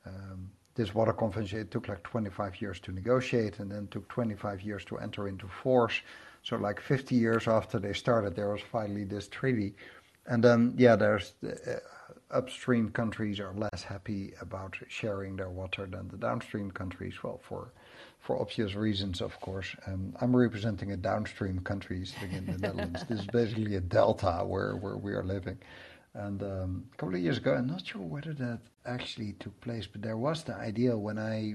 [0.06, 1.60] um, this water convention.
[1.60, 5.48] It took like 25 years to negotiate, and then took 25 years to enter into
[5.48, 6.00] force.
[6.42, 9.74] So like 50 years after they started, there was finally this treaty,
[10.26, 11.76] and then yeah, there's uh,
[12.30, 17.22] upstream countries are less happy about sharing their water than the downstream countries.
[17.22, 17.72] Well, for
[18.22, 19.74] for obvious reasons, of course.
[19.86, 23.04] Um, I'm representing a downstream country sitting in the Netherlands.
[23.08, 25.58] This is basically a delta where, where we are living.
[26.14, 29.88] And um, a couple of years ago, I'm not sure whether that actually took place,
[29.88, 31.54] but there was the idea when I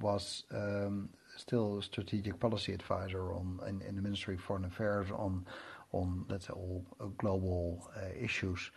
[0.00, 5.08] was um, still a strategic policy advisor on in, in, the Ministry of Foreign Affairs
[5.10, 5.46] on
[5.92, 8.70] on let's say all uh, global uh, issues.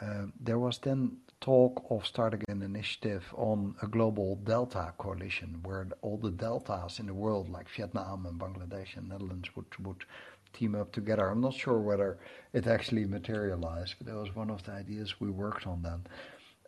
[0.00, 5.88] Uh, there was then talk of starting an initiative on a global delta coalition where
[6.02, 10.04] all the deltas in the world, like Vietnam and Bangladesh and Netherlands, would would
[10.52, 11.28] team up together.
[11.28, 12.18] I'm not sure whether
[12.52, 16.04] it actually materialized, but that was one of the ideas we worked on then.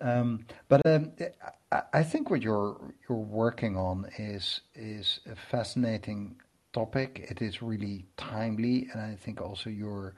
[0.00, 1.12] Um, but um,
[1.92, 6.36] I think what you're you're working on is is a fascinating
[6.72, 7.26] topic.
[7.30, 10.14] It is really timely, and I think also you're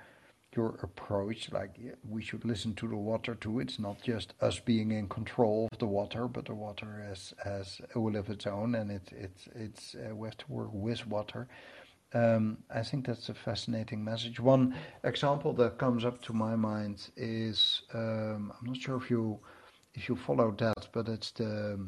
[0.54, 4.90] your approach like we should listen to the water too it's not just us being
[4.90, 8.74] in control of the water but the water has has a will of its own
[8.74, 11.48] and it, it's it's uh, we have to work with water
[12.14, 14.38] um, I think that's a fascinating message.
[14.38, 19.40] One example that comes up to my mind is um, I'm not sure if you
[19.94, 21.78] if you follow that, but it's the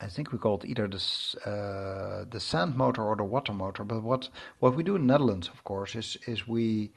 [0.00, 1.02] I think we call it either the
[1.50, 3.84] uh, the sand motor or the water motor.
[3.84, 6.92] But what what we do in Netherlands, of course, is is we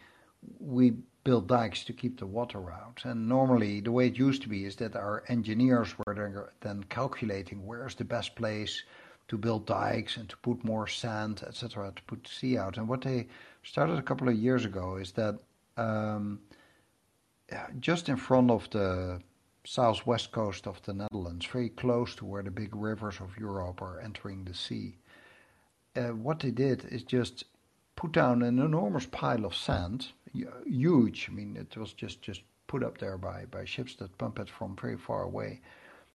[0.60, 3.02] we build dikes to keep the water out.
[3.04, 7.66] And normally, the way it used to be is that our engineers were then calculating
[7.66, 8.84] where's the best place
[9.28, 12.78] to build dikes and to put more sand, etc., to put the sea out.
[12.78, 13.28] And what they
[13.64, 15.38] started a couple of years ago is that
[15.76, 16.40] um,
[17.80, 19.22] just in front of the
[19.68, 24.00] southwest coast of the Netherlands, very close to where the big rivers of Europe are
[24.00, 24.98] entering the sea,
[25.98, 27.44] uh, what they did is just
[27.98, 30.08] put down an enormous pile of sand
[30.66, 31.28] huge.
[31.30, 34.50] I mean, it was just, just put up there by, by ships that pump it
[34.50, 35.60] from very far away.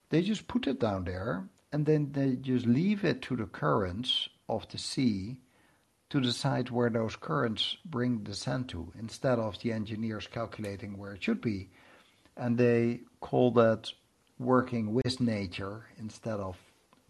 [0.09, 4.29] They just put it down there and then they just leave it to the currents
[4.47, 5.37] of the sea
[6.09, 11.13] to decide where those currents bring the sand to instead of the engineers calculating where
[11.13, 11.69] it should be.
[12.41, 13.91] And they call that
[14.39, 16.57] working with nature instead of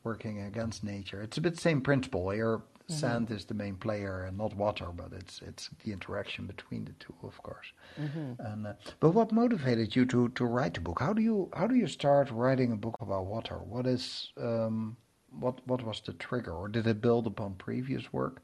[0.04, 1.22] working against nature.
[1.22, 2.58] It's a bit the same principle here.
[2.58, 2.94] Mm-hmm.
[2.94, 6.92] Sand is the main player and not water, but it's it's the interaction between the
[6.94, 7.68] two, of course.
[8.00, 8.46] Mm-hmm.
[8.46, 11.00] And uh, but what motivated you to to write a book?
[11.00, 13.60] How do you how do you start writing a book about water?
[13.60, 14.98] What is um,
[15.40, 18.42] what what was the trigger, or did it build upon previous work?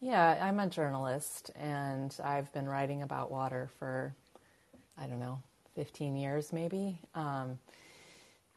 [0.00, 4.14] Yeah, I'm a journalist, and I've been writing about water for
[4.96, 5.42] I don't know,
[5.78, 6.98] 15 years maybe.
[7.14, 7.56] Um,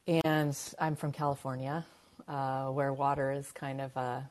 [0.08, 1.86] and I'm from California,
[2.28, 4.28] uh, where water is kind of a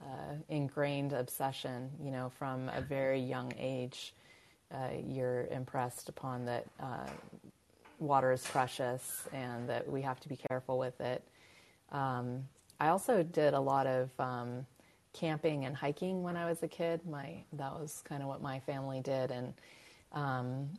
[0.00, 1.88] uh, ingrained obsession.
[2.02, 4.12] You know, from a very young age,
[4.74, 7.06] uh, you're impressed upon that uh,
[8.00, 11.22] water is precious and that we have to be careful with it.
[11.92, 12.42] Um,
[12.80, 14.66] I also did a lot of um,
[15.12, 17.02] camping and hiking when I was a kid.
[17.08, 19.54] My that was kind of what my family did, and
[20.10, 20.70] um,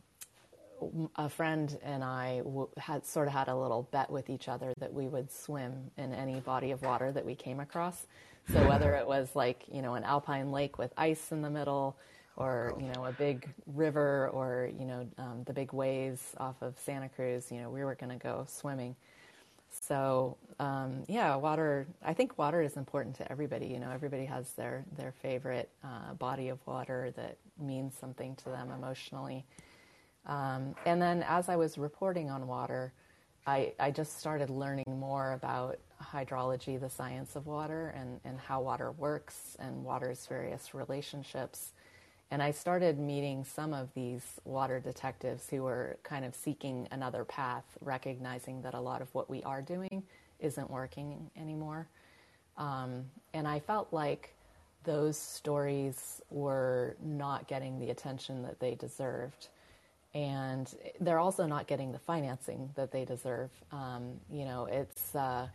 [1.16, 4.72] a friend and I w- had sort of had a little bet with each other
[4.78, 8.06] that we would swim in any body of water that we came across.
[8.52, 11.96] So whether it was like you know an alpine lake with ice in the middle,
[12.36, 16.78] or you know a big river, or you know um, the big waves off of
[16.78, 18.96] Santa Cruz, you know we were going to go swimming.
[19.80, 21.86] So um, yeah, water.
[22.02, 23.66] I think water is important to everybody.
[23.66, 28.44] You know, everybody has their their favorite uh, body of water that means something to
[28.50, 29.44] them emotionally.
[30.26, 32.92] Um, and then as I was reporting on water,
[33.46, 38.62] I, I just started learning more about hydrology, the science of water, and, and how
[38.62, 41.72] water works and water's various relationships.
[42.30, 47.24] And I started meeting some of these water detectives who were kind of seeking another
[47.24, 50.02] path, recognizing that a lot of what we are doing
[50.40, 51.86] isn't working anymore.
[52.56, 54.34] Um, and I felt like
[54.84, 59.48] those stories were not getting the attention that they deserved.
[60.14, 63.50] And they're also not getting the financing that they deserve.
[63.72, 65.48] Um, you know, it's uh,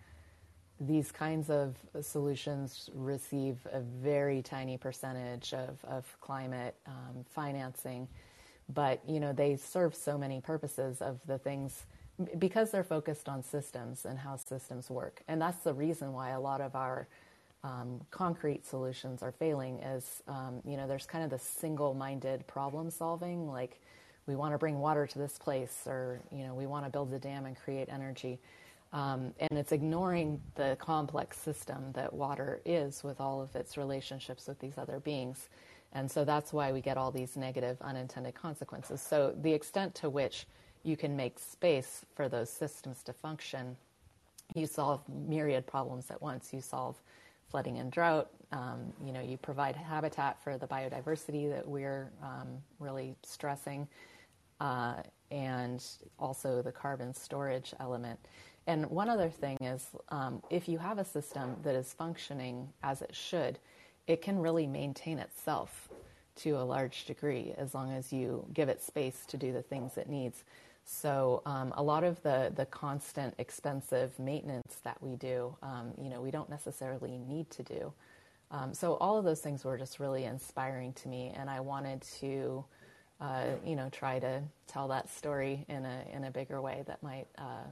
[0.79, 8.07] these kinds of solutions receive a very tiny percentage of, of climate um, financing,
[8.73, 11.85] but you know they serve so many purposes of the things
[12.37, 16.39] because they're focused on systems and how systems work, and that's the reason why a
[16.39, 17.07] lot of our
[17.63, 19.79] um, concrete solutions are failing.
[19.79, 23.81] Is um, you know there's kind of the single-minded problem solving, like
[24.29, 27.13] we want to bring water to this place, or you know we want to build
[27.13, 28.39] a dam and create energy
[28.91, 34.47] um, and it's ignoring the complex system that water is with all of its relationships
[34.47, 35.49] with these other beings.
[35.93, 39.01] And so that's why we get all these negative unintended consequences.
[39.01, 40.47] So the extent to which
[40.83, 43.75] you can make space for those systems to function,
[44.55, 46.51] you solve myriad problems at once.
[46.51, 46.95] You solve
[47.49, 48.29] flooding and drought.
[48.51, 52.47] Um, you know, you provide habitat for the biodiversity that we're um,
[52.79, 53.87] really stressing,
[54.59, 54.95] uh,
[55.31, 55.83] and
[56.17, 58.19] also the carbon storage element.
[58.67, 63.01] And one other thing is um, if you have a system that is functioning as
[63.01, 63.59] it should,
[64.07, 65.89] it can really maintain itself
[66.37, 69.97] to a large degree as long as you give it space to do the things
[69.97, 70.43] it needs.
[70.85, 76.09] So um, a lot of the, the constant expensive maintenance that we do, um, you
[76.09, 77.93] know, we don't necessarily need to do.
[78.51, 82.01] Um, so all of those things were just really inspiring to me, and I wanted
[82.19, 82.65] to,
[83.21, 87.01] uh, you know, try to tell that story in a in a bigger way that
[87.03, 87.67] might uh,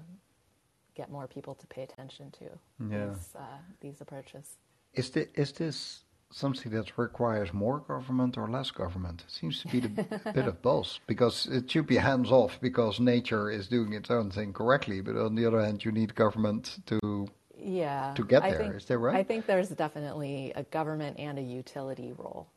[0.97, 2.45] get more people to pay attention to
[2.89, 3.05] yeah.
[3.05, 3.41] these, uh,
[3.79, 4.57] these approaches.
[4.95, 5.99] Is, the, is this
[6.31, 9.23] something that requires more government or less government?
[9.27, 12.99] It seems to be a bit of both, because it should be hands off because
[12.99, 16.79] nature is doing its own thing correctly, but on the other hand, you need government
[16.88, 17.27] to
[17.60, 18.57] yeah to get there.
[18.57, 19.15] Think, is that right?
[19.15, 22.47] I think there's definitely a government and a utility role.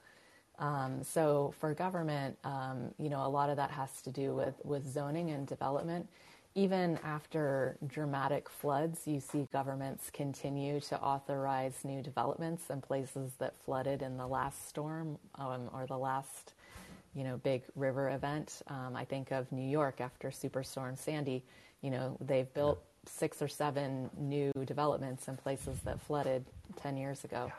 [0.61, 4.55] Um, so for government, um, you know, a lot of that has to do with
[4.65, 6.07] with zoning and development
[6.55, 13.55] even after dramatic floods, you see governments continue to authorize new developments in places that
[13.65, 16.55] flooded in the last storm um, or the last,
[17.15, 18.63] you know, big river event.
[18.67, 21.45] Um, I think of New York after Superstorm Sandy.
[21.83, 26.45] You know, they've built six or seven new developments in places that flooded
[26.83, 27.53] 10 years ago.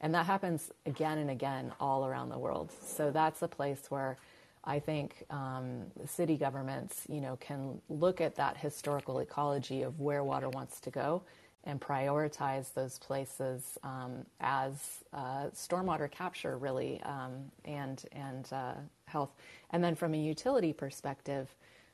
[0.00, 2.70] And that happens again and again all around the world.
[2.82, 4.16] So that's a place where
[4.64, 10.22] I think um, city governments, you know, can look at that historical ecology of where
[10.22, 11.22] water wants to go
[11.64, 18.74] and prioritize those places um, as uh, stormwater capture, really, um, and and uh,
[19.06, 19.30] health.
[19.70, 21.48] And then from a utility perspective,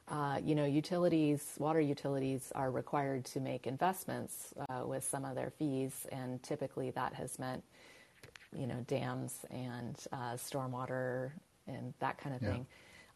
[0.08, 5.34] uh, you know, utilities, water utilities are required to make investments uh, with some of
[5.34, 7.62] their fees, and typically that has meant,
[8.56, 11.30] you know, dams and uh, stormwater
[11.66, 12.52] and that kind of yeah.
[12.52, 12.66] thing.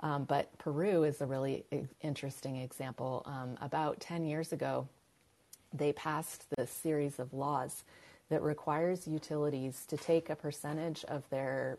[0.01, 1.64] Um, but Peru is a really
[2.03, 3.22] interesting example.
[3.27, 4.87] Um, about 10 years ago,
[5.72, 7.83] they passed this series of laws
[8.29, 11.79] that requires utilities to take a percentage of their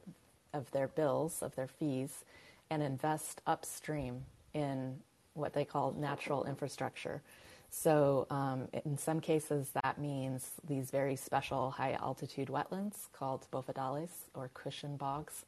[0.52, 2.26] of their bills, of their fees,
[2.72, 4.98] and invest upstream in
[5.36, 7.22] what they call natural infrastructure.
[7.72, 14.10] So, um, in some cases, that means these very special high altitude wetlands called bofedales
[14.34, 15.46] or cushion bogs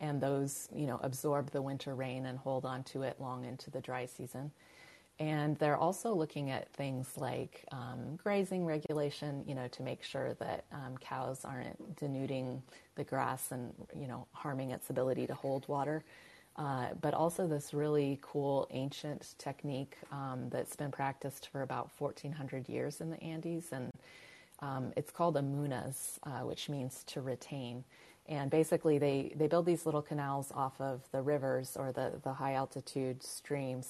[0.00, 3.70] and those you know absorb the winter rain and hold on to it long into
[3.70, 4.50] the dry season.
[5.18, 10.32] And they're also looking at things like um, grazing regulation, you know, to make sure
[10.40, 12.62] that um, cows aren't denuding
[12.94, 16.02] the grass and you know harming its ability to hold water.
[16.60, 22.68] Uh, but also this really cool ancient technique um, that's been practiced for about 1,400
[22.68, 23.90] years in the Andes, and
[24.58, 27.82] um, it's called amunas, uh, which means to retain.
[28.28, 32.34] And basically, they, they build these little canals off of the rivers or the, the
[32.34, 33.88] high altitude streams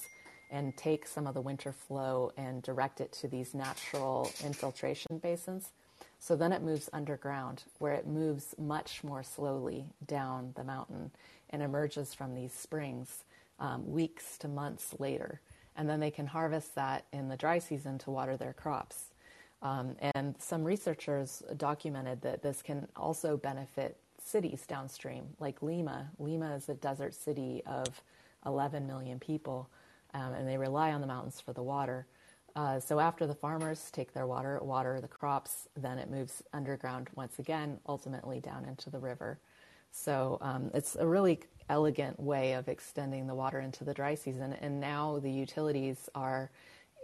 [0.49, 5.71] and take some of the winter flow and direct it to these natural infiltration basins.
[6.19, 11.11] So then it moves underground, where it moves much more slowly down the mountain
[11.51, 13.23] and emerges from these springs
[13.59, 15.41] um, weeks to months later.
[15.75, 19.05] and then they can harvest that in the dry season to water their crops.
[19.61, 26.09] Um, and some researchers documented that this can also benefit cities downstream, like Lima.
[26.19, 28.01] Lima is a desert city of
[28.45, 29.69] 11 million people,
[30.13, 32.05] um, and they rely on the mountains for the water.
[32.55, 37.07] Uh, so after the farmers take their water, water the crops, then it moves underground
[37.15, 39.39] once again, ultimately down into the river.
[39.91, 41.39] So um, it's a really
[41.69, 44.53] elegant way of extending the water into the dry season.
[44.61, 46.49] And now the utilities are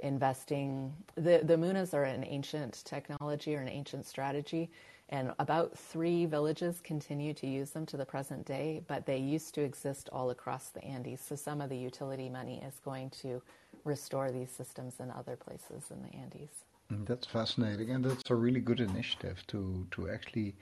[0.03, 0.93] investing.
[1.15, 4.69] The the Munas are an ancient technology or an ancient strategy,
[5.09, 8.81] and about three villages continue to use them to the present day.
[8.87, 11.21] But they used to exist all across the Andes.
[11.21, 13.41] So some of the utility money is going to
[13.85, 16.65] restore these systems in other places in the Andes.
[16.91, 20.55] Mm, that's fascinating, and that's a really good initiative to to actually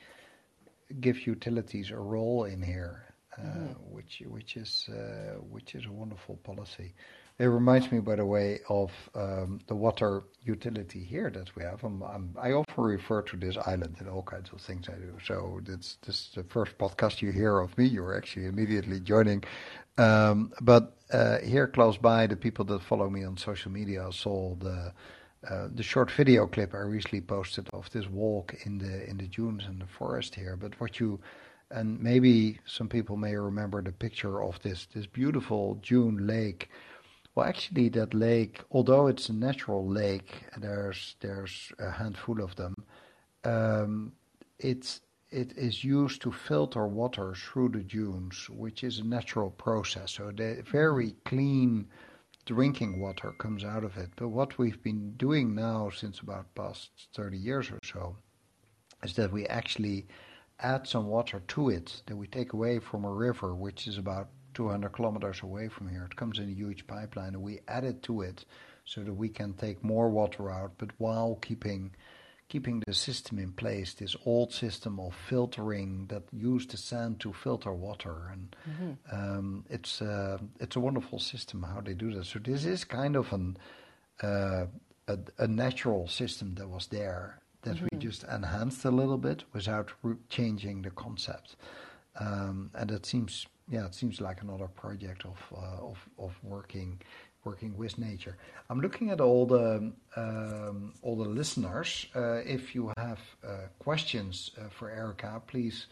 [0.99, 3.73] give utilities a role in here, uh, mm-hmm.
[3.91, 6.93] which which is uh, which is a wonderful policy.
[7.37, 11.83] It reminds me, by the way, of um, the water utility here that we have.
[11.83, 15.17] I'm, I'm, i often refer to this island in all kinds of things I do.
[15.21, 17.87] So this, this is the first podcast you hear of me.
[17.87, 19.43] You're actually immediately joining.
[19.97, 24.55] Um, but uh, here close by, the people that follow me on social media saw
[24.55, 24.93] the
[25.49, 29.27] uh, the short video clip I recently posted of this walk in the in the
[29.27, 30.55] dunes and the forest here.
[30.55, 31.19] But what you
[31.71, 36.69] and maybe some people may remember the picture of this this beautiful dune lake
[37.35, 42.75] well, actually, that lake, although it's a natural lake, there's there's a handful of them.
[43.43, 44.13] Um,
[44.57, 50.13] it's it is used to filter water through the dunes, which is a natural process.
[50.13, 51.87] So the very clean
[52.45, 54.09] drinking water comes out of it.
[54.15, 58.17] But what we've been doing now since about past 30 years or so
[59.03, 60.07] is that we actually
[60.59, 64.29] add some water to it that we take away from a river, which is about
[64.53, 66.05] 200 kilometers away from here.
[66.05, 68.45] It comes in a huge pipeline, and we add it to it
[68.85, 71.91] so that we can take more water out, but while keeping
[72.47, 77.33] keeping the system in place, this old system of filtering that used the sand to
[77.33, 79.15] filter water, and mm-hmm.
[79.15, 82.25] um, it's uh, it's a wonderful system how they do that.
[82.25, 83.57] So this is kind of an
[84.21, 84.65] uh,
[85.07, 87.87] a, a, natural system that was there that mm-hmm.
[87.91, 91.55] we just enhanced a little bit without re- changing the concept,
[92.19, 97.01] um, and it seems yeah, it seems like another project of uh, of of working
[97.45, 98.37] working with nature.
[98.69, 102.07] I'm looking at all the um, all the listeners.
[102.15, 105.87] Uh, if you have uh, questions uh, for Erica, please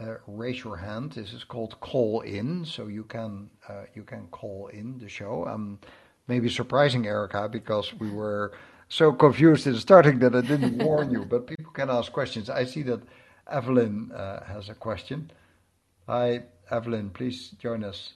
[0.00, 1.12] uh, raise your hand.
[1.12, 5.44] This is called Callin, so you can uh, you can call in the show.
[5.44, 5.78] I'm
[6.28, 8.52] maybe surprising Erica because we were
[8.88, 11.24] so confused in starting that I didn't warn you.
[11.24, 12.48] But people can ask questions.
[12.48, 13.00] I see that
[13.50, 14.12] Evelyn
[14.46, 15.30] has a question.
[16.08, 16.44] Hi.
[16.70, 18.14] Evelyn, please join us.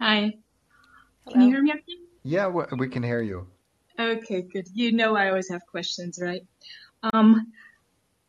[0.00, 0.34] Hi.
[1.24, 1.34] Hello.
[1.34, 1.98] Can you hear me okay?
[2.24, 3.46] Yeah, we can hear you.
[3.98, 4.68] Okay, good.
[4.74, 6.44] You know I always have questions, right?
[7.02, 7.52] Um,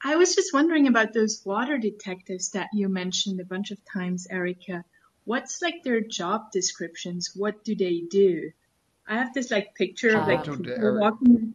[0.03, 4.27] I was just wondering about those water detectives that you mentioned a bunch of times,
[4.29, 4.83] Erica.
[5.25, 7.31] What's like their job descriptions?
[7.35, 8.51] What do they do?
[9.07, 11.53] I have this like picture of like people walking.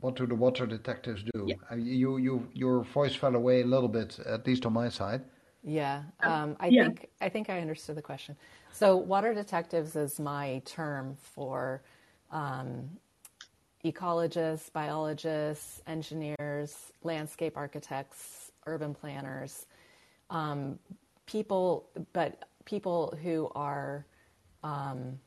[0.00, 1.46] What do the water detectives do?
[1.48, 1.56] Yeah.
[1.70, 5.22] Uh, you, you, your voice fell away a little bit, at least on my side.
[5.64, 6.84] Yeah, oh, um, I yeah.
[6.84, 8.36] think I think I understood the question.
[8.72, 11.82] So, water detectives is my term for
[12.30, 12.88] um,
[13.84, 19.66] ecologists, biologists, engineers, landscape architects, urban planners,
[20.30, 20.78] um,
[21.26, 24.04] people, but people who are
[24.62, 25.18] um,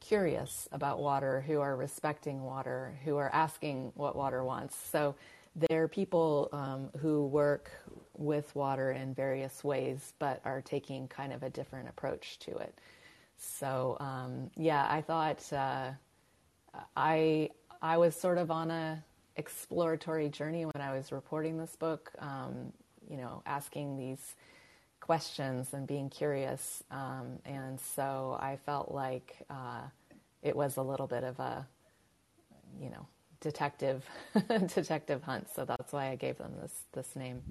[0.00, 4.76] curious about water, who are respecting water, who are asking what water wants.
[4.76, 5.14] So,
[5.56, 7.70] they're people um, who work
[8.16, 12.74] with water in various ways, but are taking kind of a different approach to it.
[13.36, 15.90] So um, yeah, I thought uh,
[16.96, 17.50] I
[17.82, 19.02] I was sort of on a
[19.36, 22.12] exploratory journey when I was reporting this book.
[22.18, 22.72] Um,
[23.08, 24.34] you know, asking these
[25.00, 29.82] questions and being curious, um, and so I felt like uh,
[30.42, 31.66] it was a little bit of a
[32.80, 33.06] you know
[33.44, 34.04] detective
[34.74, 35.46] detective hunt.
[35.54, 37.42] So that's why I gave them this this name.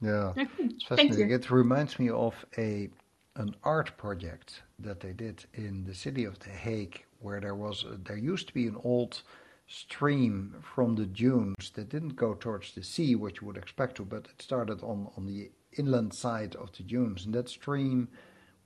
[0.00, 1.30] Yeah, it's fascinating.
[1.30, 2.90] It reminds me of a
[3.36, 7.84] an art project that they did in the city of The Hague, where there was
[7.84, 9.22] a, there used to be an old
[9.68, 14.04] stream from the dunes that didn't go towards the sea, which you would expect to,
[14.04, 18.08] but it started on on the inland side of the dunes, and that stream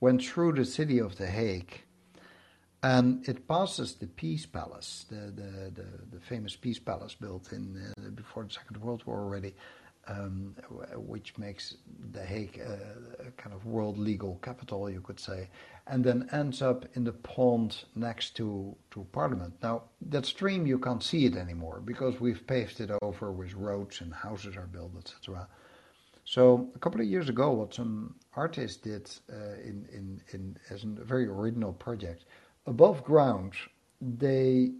[0.00, 1.74] went through the city of The Hague
[2.82, 7.92] and it passes the Peace Palace, the the, the, the famous Peace Palace built in
[7.98, 9.54] uh, before the Second World War already.
[10.08, 10.54] um,
[10.96, 11.76] which makes
[12.12, 15.48] The Hague a, a, kind of world legal capital, you could say,
[15.86, 19.54] and then ends up in the pond next to, to Parliament.
[19.62, 24.00] Now, that stream, you can't see it anymore because we've paved it over with roads
[24.00, 25.46] and houses are built, etc.
[26.24, 30.84] So a couple of years ago, what some artists did uh, in, in, in as
[30.84, 32.24] a very original project,
[32.66, 33.54] above ground,
[34.00, 34.72] they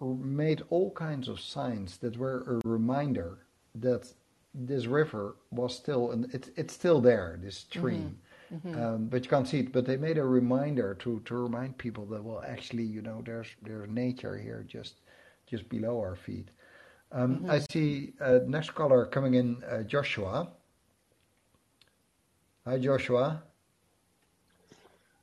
[0.00, 3.38] made all kinds of signs that were a reminder
[3.74, 4.12] that
[4.54, 8.16] this river was still, and it's it's still there, this stream.
[8.52, 8.68] Mm-hmm.
[8.68, 8.82] Mm-hmm.
[8.82, 9.72] Um, but you can't see it.
[9.72, 13.46] But they made a reminder to, to remind people that well, actually, you know, there's
[13.62, 14.94] there's nature here just
[15.46, 16.48] just below our feet.
[17.12, 17.50] Um, mm-hmm.
[17.50, 20.48] I see uh, next caller coming in, uh, Joshua.
[22.66, 23.42] Hi, Joshua.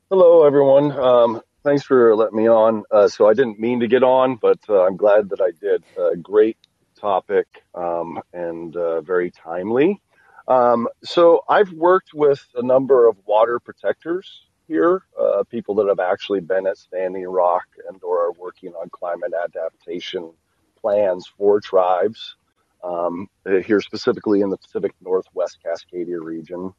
[0.10, 0.92] Hello, everyone.
[0.94, 2.86] Um, thanks for letting me on.
[2.90, 5.84] Uh, so I didn't mean to get on, but uh, I'm glad that I did.
[6.00, 6.56] Uh, great
[6.98, 7.46] topic
[7.76, 10.02] um, and uh, very timely.
[10.48, 16.00] Um, so I've worked with a number of water protectors here, uh, people that have
[16.00, 20.32] actually been at Standing Rock and or are working on climate adaptation
[20.80, 22.38] plans for tribes
[22.82, 26.74] um, here specifically in the Pacific Northwest Cascadia region.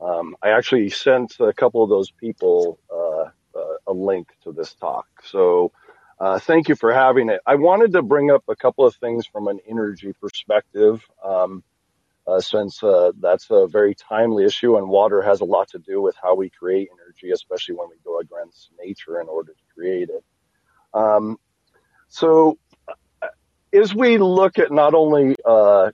[0.00, 3.28] Um, I actually sent a couple of those people uh,
[3.86, 5.06] a link to this talk.
[5.24, 5.72] So
[6.18, 7.40] uh, thank you for having it.
[7.46, 11.64] I wanted to bring up a couple of things from an energy perspective, um,
[12.26, 16.00] uh, since uh, that's a very timely issue, and water has a lot to do
[16.00, 20.10] with how we create energy, especially when we go against nature in order to create
[20.10, 20.24] it.
[20.92, 21.38] Um,
[22.08, 22.58] so,
[23.22, 23.28] uh,
[23.72, 25.90] as we look at not only uh,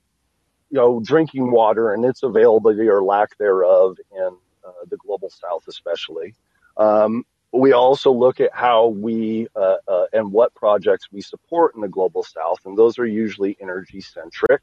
[0.71, 4.37] you know drinking water and its availability or lack thereof in
[4.67, 6.35] uh, the global south, especially.
[6.77, 7.25] Um,
[7.59, 11.89] we also look at how we uh, uh, and what projects we support in the
[11.89, 14.63] global south, and those are usually energy centric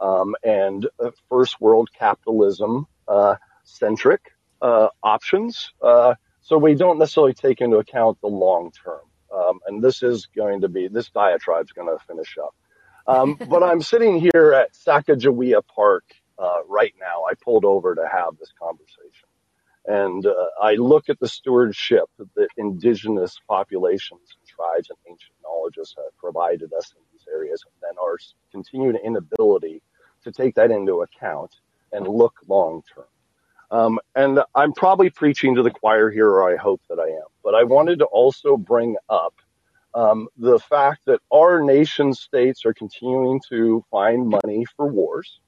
[0.00, 4.32] um, and uh, first world capitalism uh, centric
[4.62, 5.72] uh, options.
[5.82, 9.00] Uh, so we don't necessarily take into account the long term.
[9.34, 12.54] Um, and this is going to be this diatribe is going to finish up.
[13.06, 16.04] Um, but I'm sitting here at Sacagawea Park
[16.68, 17.24] right now.
[17.30, 19.28] I pulled over to have this conversation.
[19.86, 25.94] And uh, I look at the stewardship that indigenous populations and tribes and ancient knowledges
[25.96, 28.18] have provided us in these areas, and then our
[28.50, 29.82] continued inability
[30.24, 31.54] to take that into account
[31.92, 33.04] and look long term.
[33.70, 37.26] Um, and I'm probably preaching to the choir here, or I hope that I am.
[37.44, 39.34] But I wanted to also bring up
[39.94, 45.40] um, the fact that our nation states are continuing to find money for wars,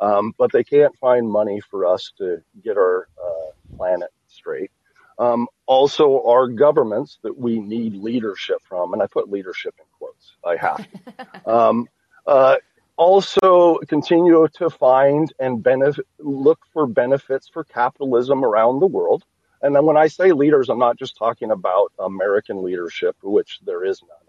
[0.00, 4.70] um, but they can't find money for us to get our uh, planet straight.
[5.18, 10.36] Um, also, our governments that we need leadership from, and I put leadership in quotes.
[10.44, 11.46] I have.
[11.46, 11.88] um,
[12.26, 12.56] uh,
[12.96, 19.24] also, continue to find and benefit, look for benefits for capitalism around the world.
[19.62, 23.84] And then when I say leaders, I'm not just talking about American leadership, which there
[23.84, 24.19] is none.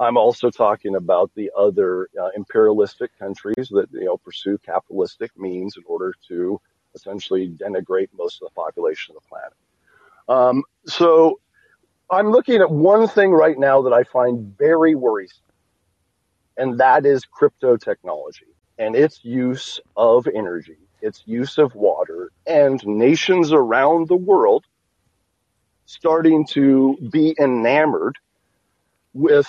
[0.00, 5.76] I'm also talking about the other uh, imperialistic countries that you know pursue capitalistic means
[5.76, 6.58] in order to
[6.94, 9.52] essentially denigrate most of the population of the planet.
[10.28, 11.38] Um, so
[12.10, 15.42] I'm looking at one thing right now that I find very worrisome,
[16.56, 18.46] and that is crypto technology
[18.78, 24.64] and its use of energy, its use of water, and nations around the world
[25.84, 28.16] starting to be enamored
[29.12, 29.48] with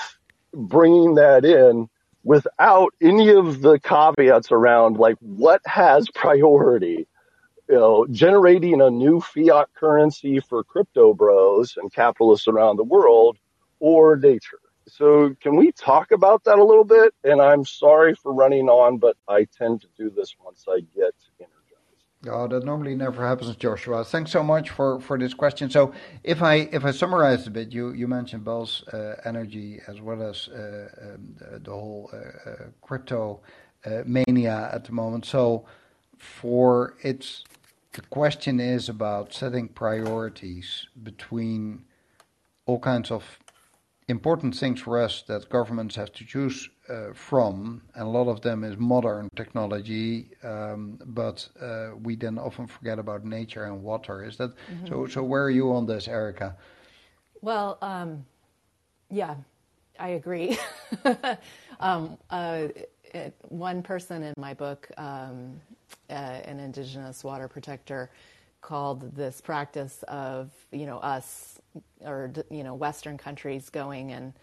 [0.54, 1.90] bringing that in
[2.24, 7.08] without any of the caveats around like what has priority
[7.72, 13.38] you know, generating a new fiat currency for crypto bros and capitalists around the world
[13.80, 14.60] or nature.
[14.90, 17.14] So can we talk about that a little bit?
[17.24, 21.16] And I'm sorry for running on, but I tend to do this once I get.
[22.30, 24.06] Oh, that normally never happens, Joshua.
[24.06, 25.72] Thanks so much for, for this question.
[25.72, 25.92] So
[26.24, 30.22] if I if I summarize a bit, you, you mentioned Bell's uh, energy as well
[30.22, 33.42] as uh, um, the, the, whole uh, uh crypto
[33.86, 35.26] uh, mania at the moment.
[35.26, 35.66] So
[36.20, 37.44] for its
[37.94, 41.86] the question is about setting priorities between
[42.68, 43.40] all kinds of
[44.08, 46.70] important things for us that governments have to choose
[47.14, 52.68] from, and a lot of them is modern technology, um, but uh, we then often
[52.68, 54.24] forget about nature and water.
[54.24, 54.88] Is that mm-hmm.
[54.88, 55.08] so?
[55.08, 56.56] So where are you on this, Erica?
[57.42, 58.26] Well, um,
[59.10, 59.36] yeah,
[60.00, 60.58] I agree.
[61.80, 62.68] um, uh,
[63.14, 65.60] it, one person in my book um,
[66.10, 68.10] uh, an indigenous water protector
[68.62, 71.60] called this practice of you know us
[72.02, 74.34] or you know Western countries going and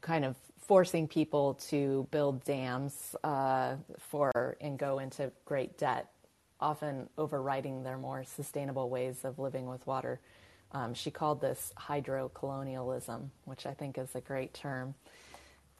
[0.00, 0.36] kind of
[0.66, 6.10] forcing people to build dams uh, for and go into great debt,
[6.60, 10.20] often overriding their more sustainable ways of living with water.
[10.72, 14.94] Um, she called this hydrocolonialism, which I think is a great term.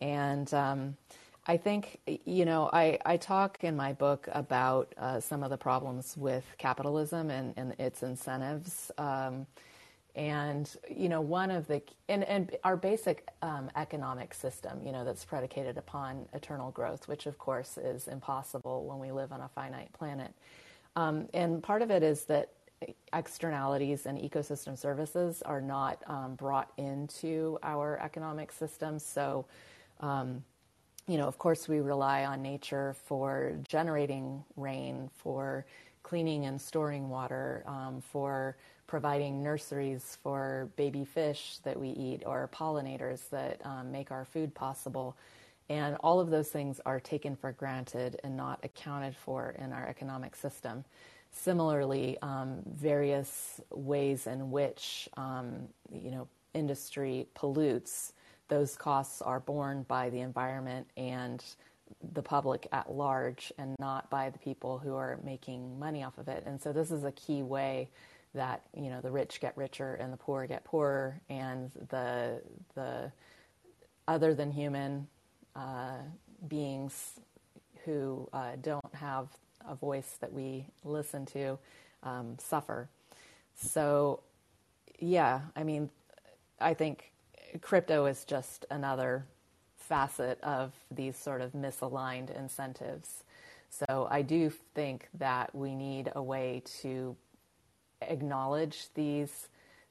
[0.00, 0.96] And um,
[1.46, 5.56] I think, you know, I, I talk in my book about uh, some of the
[5.56, 8.90] problems with capitalism and, and its incentives.
[8.98, 9.46] Um,
[10.16, 15.04] and you know one of the and, and our basic um, economic system you know
[15.04, 19.48] that's predicated upon eternal growth which of course is impossible when we live on a
[19.48, 20.32] finite planet.
[20.96, 22.50] Um, and part of it is that
[23.12, 28.98] externalities and ecosystem services are not um, brought into our economic system.
[28.98, 29.46] So
[30.00, 30.44] um,
[31.08, 35.66] you know of course we rely on nature for generating rain for
[36.04, 42.48] cleaning and storing water um, for providing nurseries for baby fish that we eat or
[42.54, 45.16] pollinators that um, make our food possible.
[45.68, 49.88] And all of those things are taken for granted and not accounted for in our
[49.88, 50.84] economic system.
[51.32, 58.12] Similarly, um, various ways in which um, you know industry pollutes,
[58.48, 61.42] those costs are borne by the environment and
[62.12, 66.28] the public at large, and not by the people who are making money off of
[66.28, 66.44] it.
[66.46, 67.88] And so, this is a key way
[68.34, 72.40] that you know the rich get richer and the poor get poorer, and the
[72.74, 73.12] the
[74.06, 75.06] other than human
[75.56, 75.98] uh,
[76.48, 77.20] beings
[77.84, 79.28] who uh, don't have
[79.66, 81.58] a voice that we listen to
[82.02, 82.88] um, suffer.
[83.54, 84.20] So,
[84.98, 85.90] yeah, I mean,
[86.60, 87.12] I think
[87.60, 89.26] crypto is just another
[89.88, 93.24] facet of these sort of misaligned incentives.
[93.70, 97.16] So I do think that we need a way to
[98.00, 99.48] acknowledge these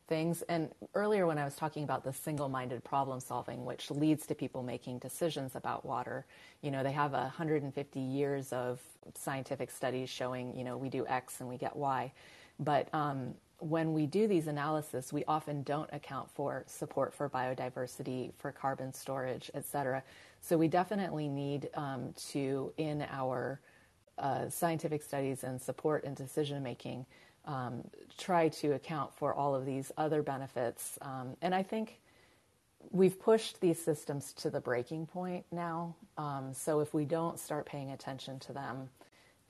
[0.07, 0.41] things.
[0.43, 4.35] And earlier, when I was talking about the single minded problem solving, which leads to
[4.35, 6.25] people making decisions about water,
[6.61, 8.79] you know, they have 150 years of
[9.15, 12.11] scientific studies showing, you know, we do X and we get Y.
[12.59, 13.33] But um,
[13.63, 18.93] when we do these analysis, we often don't account for support for biodiversity, for carbon
[18.93, 20.03] storage, et cetera.
[20.41, 23.59] So we definitely need um, to, in our
[24.17, 27.05] uh, scientific studies and support in decision making,
[27.45, 27.83] um,
[28.17, 30.97] try to account for all of these other benefits.
[31.01, 31.99] Um, and I think
[32.91, 35.95] we've pushed these systems to the breaking point now.
[36.17, 38.89] Um, so if we don't start paying attention to them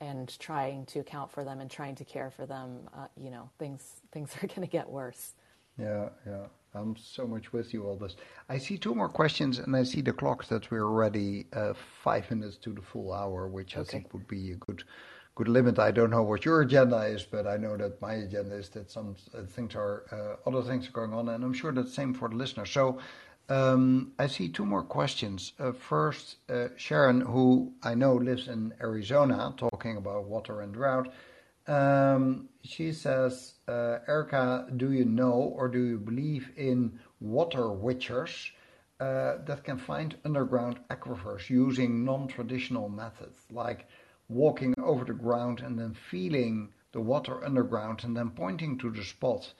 [0.04, 3.50] and trying to account for them and trying to care for them, uh, you know,
[3.58, 3.82] things
[4.12, 5.32] things are going to get worse.
[5.78, 6.46] Yeah, yeah.
[6.76, 8.16] I'm so much with you all this.
[8.48, 12.28] I see two more questions, and I see the clock that we're already uh, five
[12.30, 14.82] minutes to the full hour, which I think would be a good
[15.36, 15.78] good limit.
[15.78, 18.90] I don't know what your agenda is, but I know that my agenda is that
[18.90, 21.94] some uh, things are uh, other things are going on, and I'm sure that's the
[21.94, 22.66] same for the listener.
[22.66, 22.98] So
[23.48, 25.52] I see two more questions.
[25.58, 31.12] Uh, first, uh, Sharon, who I know lives in Arizona, talking about water and drought.
[31.66, 38.50] Um, she says, uh, Erica, do you know or do you believe in water witchers?
[38.98, 43.86] That can find underground aquifers using non-traditional methods like
[44.30, 49.04] walking over the ground and then feeling the water underground and then pointing to the
[49.04, 49.52] spot.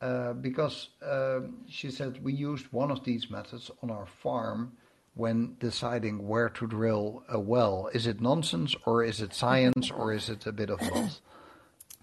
[0.00, 4.72] Uh, because uh, she said we used one of these methods on our farm
[5.14, 7.90] when deciding where to drill a well.
[7.92, 11.20] Is it nonsense or is it science or is it a bit of both?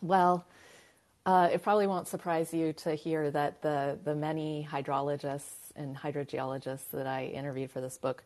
[0.02, 0.46] Well,
[1.26, 6.92] uh, it probably won't surprise you to hear that the, the many hydrologists and hydrogeologists
[6.92, 8.24] that I interviewed for this book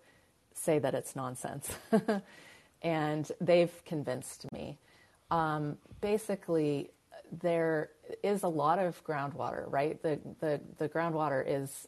[0.54, 1.70] say that it's nonsense.
[2.82, 4.78] and they've convinced me.
[5.32, 6.90] Um, basically,
[7.32, 7.92] there
[8.24, 10.02] is a lot of groundwater, right?
[10.02, 11.88] The, the, the groundwater is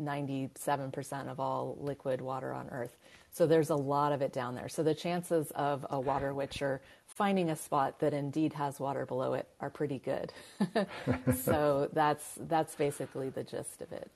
[0.00, 2.96] 97% of all liquid water on Earth.
[3.30, 4.68] So there's a lot of it down there.
[4.68, 9.34] So the chances of a water witcher finding a spot that indeed has water below
[9.34, 10.32] it are pretty good.
[11.42, 14.10] so that's that's basically the gist of it.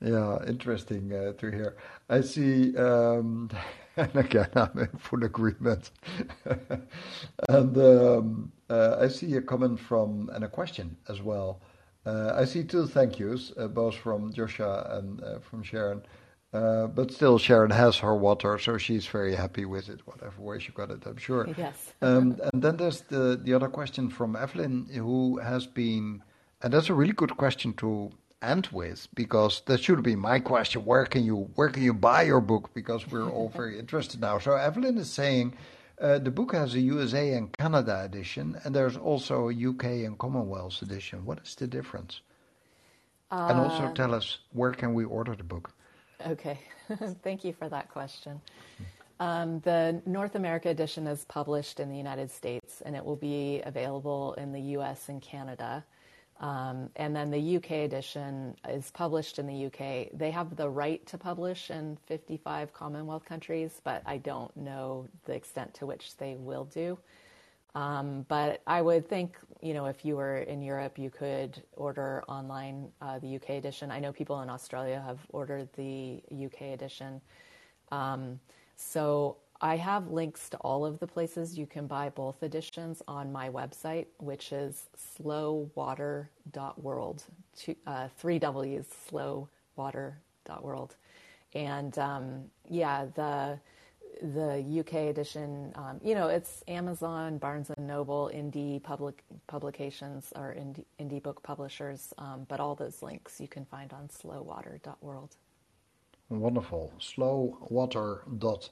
[0.00, 1.76] Yeah, interesting uh, to hear.
[2.08, 3.50] I see, um,
[3.96, 5.90] and again, I'm in full agreement.
[7.48, 11.62] and um, uh, I see a comment from and a question as well.
[12.04, 16.02] Uh, I see two thank yous, uh, both from Joshua and uh, from Sharon.
[16.52, 20.58] Uh, but still, Sharon has her water, so she's very happy with it, whatever way
[20.58, 21.46] she got it, I'm sure.
[21.58, 21.92] Yes.
[22.00, 26.22] um, and then there's the, the other question from Evelyn, who has been,
[26.62, 28.12] and that's a really good question to
[28.42, 30.84] end with because that should be my question.
[30.84, 32.70] Where can you where can you buy your book?
[32.74, 34.38] Because we're all very interested now.
[34.38, 35.56] So Evelyn is saying
[36.00, 40.18] uh, the book has a USA and Canada edition, and there's also a UK and
[40.18, 41.24] Commonwealth edition.
[41.24, 42.20] What is the difference?
[43.30, 45.72] Uh, and also uh, tell us where can we order the book?
[46.26, 46.58] Okay,
[47.22, 48.40] thank you for that question.
[49.18, 53.62] Um, the North America edition is published in the United States and it will be
[53.64, 55.84] available in the US and Canada.
[56.38, 60.10] Um, and then the UK edition is published in the UK.
[60.12, 65.34] They have the right to publish in 55 Commonwealth countries, but I don't know the
[65.34, 66.98] extent to which they will do.
[67.74, 72.22] Um, but I would think, you know, if you were in Europe, you could order
[72.26, 73.90] online uh, the UK edition.
[73.90, 77.20] I know people in Australia have ordered the UK edition.
[77.92, 78.40] Um,
[78.76, 83.32] so I have links to all of the places you can buy both editions on
[83.32, 84.90] my website, which is
[85.22, 87.24] slowwater.world.
[87.56, 90.96] Two, uh, three W's, slowwater.world.
[91.54, 93.58] And um, yeah, the
[94.22, 100.56] the UK edition, um, you know, it's Amazon, Barnes and Noble, indie public publications or
[100.58, 105.36] indie, indie book publishers, um, but all those links you can find on slowwater.world.
[106.30, 106.94] Wonderful.
[106.98, 108.70] Slowwater.world.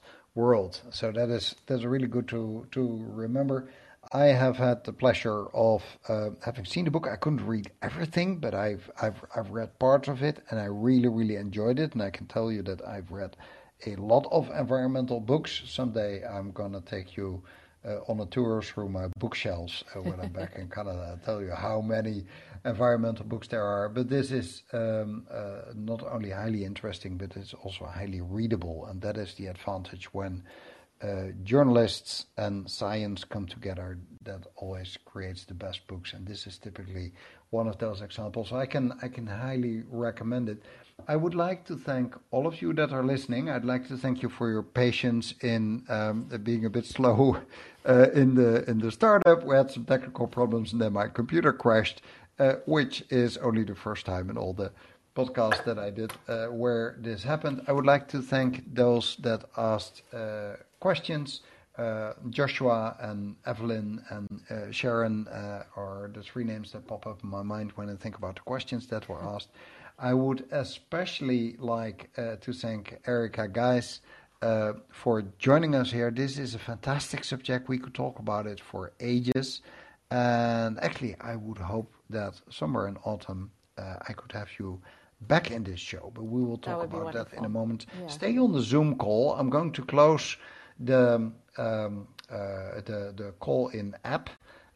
[0.91, 3.69] So that is that's really good to to remember.
[4.11, 7.07] I have had the pleasure of uh, having seen the book.
[7.07, 11.07] I couldn't read everything, but I've I've I've read parts of it, and I really
[11.07, 11.93] really enjoyed it.
[11.93, 13.35] And I can tell you that I've read
[13.85, 15.61] a lot of environmental books.
[15.65, 17.41] Someday I'm gonna take you
[17.85, 21.11] uh, on a tour through my bookshelves uh, when I'm back in Canada.
[21.11, 22.25] I'll tell you how many
[22.65, 23.89] environmental books there are.
[23.89, 29.01] But this is um, uh, not only highly interesting, but it's also highly readable, and
[29.01, 30.43] that is the advantage when
[31.01, 33.99] uh, journalists and science come together.
[34.23, 37.13] That always creates the best books, and this is typically
[37.51, 38.51] one of those examples.
[38.51, 40.63] I can I can highly recommend it.
[41.07, 43.49] I would like to thank all of you that are listening.
[43.49, 47.37] I'd like to thank you for your patience in um, being a bit slow
[47.87, 49.43] uh, in the in the startup.
[49.43, 52.01] We had some technical problems, and then my computer crashed,
[52.65, 54.71] which is only the first time in all the
[55.15, 57.61] podcasts that I did uh, where this happened.
[57.67, 61.41] I would like to thank those that asked uh, questions.
[61.77, 65.27] Uh, Joshua and Evelyn and uh, Sharon
[65.75, 68.41] are the three names that pop up in my mind when I think about the
[68.41, 69.49] questions that were asked.
[69.97, 73.47] I would especially like uh, to thank Erica
[74.41, 76.11] uh, for joining us here.
[76.11, 77.69] This is a fantastic subject.
[77.69, 79.61] We could talk about it for ages.
[80.11, 84.81] And actually, I would hope that somewhere in autumn uh, I could have you
[85.21, 86.11] back in this show.
[86.13, 87.85] But we will talk about that in a moment.
[87.99, 88.07] Yeah.
[88.07, 89.33] Stay on the Zoom call.
[89.33, 90.37] I'm going to close
[90.79, 94.29] the um, uh, the the Callin app.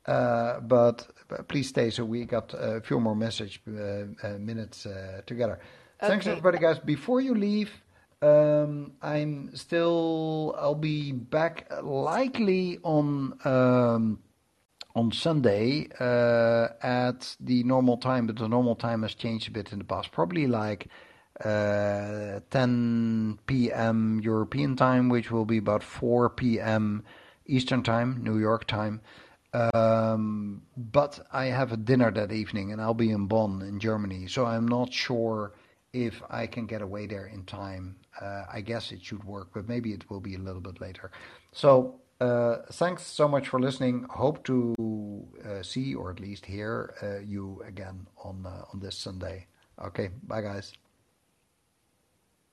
[0.05, 1.07] Uh, but
[1.49, 4.87] please stay so we got a few more message uh, uh, minutes
[5.27, 5.59] together.
[6.01, 6.07] Okay.
[6.07, 6.79] Thanks everybody, guys.
[6.79, 7.71] Before you leave,
[8.21, 10.55] um, I'm still.
[10.57, 14.19] I'll be back likely on um,
[14.95, 19.71] on Sunday uh, at the normal time, but the normal time has changed a bit
[19.71, 20.11] in the past.
[20.11, 20.87] Probably like
[21.43, 24.19] uh, 10 p.m.
[24.23, 27.03] European time, which will be about 4 p.m.
[27.45, 29.01] Eastern time, New York time.
[29.53, 34.27] Um, but I have a dinner that evening and I'll be in Bonn in Germany,
[34.27, 35.53] so I'm not sure
[35.91, 37.95] if I can get away there in time.
[38.21, 41.11] Uh, I guess it should work, but maybe it will be a little bit later.
[41.51, 44.05] So uh, thanks so much for listening.
[44.09, 44.75] Hope to
[45.45, 49.47] uh, see or at least hear uh, you again on uh, on this Sunday.
[49.81, 50.73] Okay, bye guys.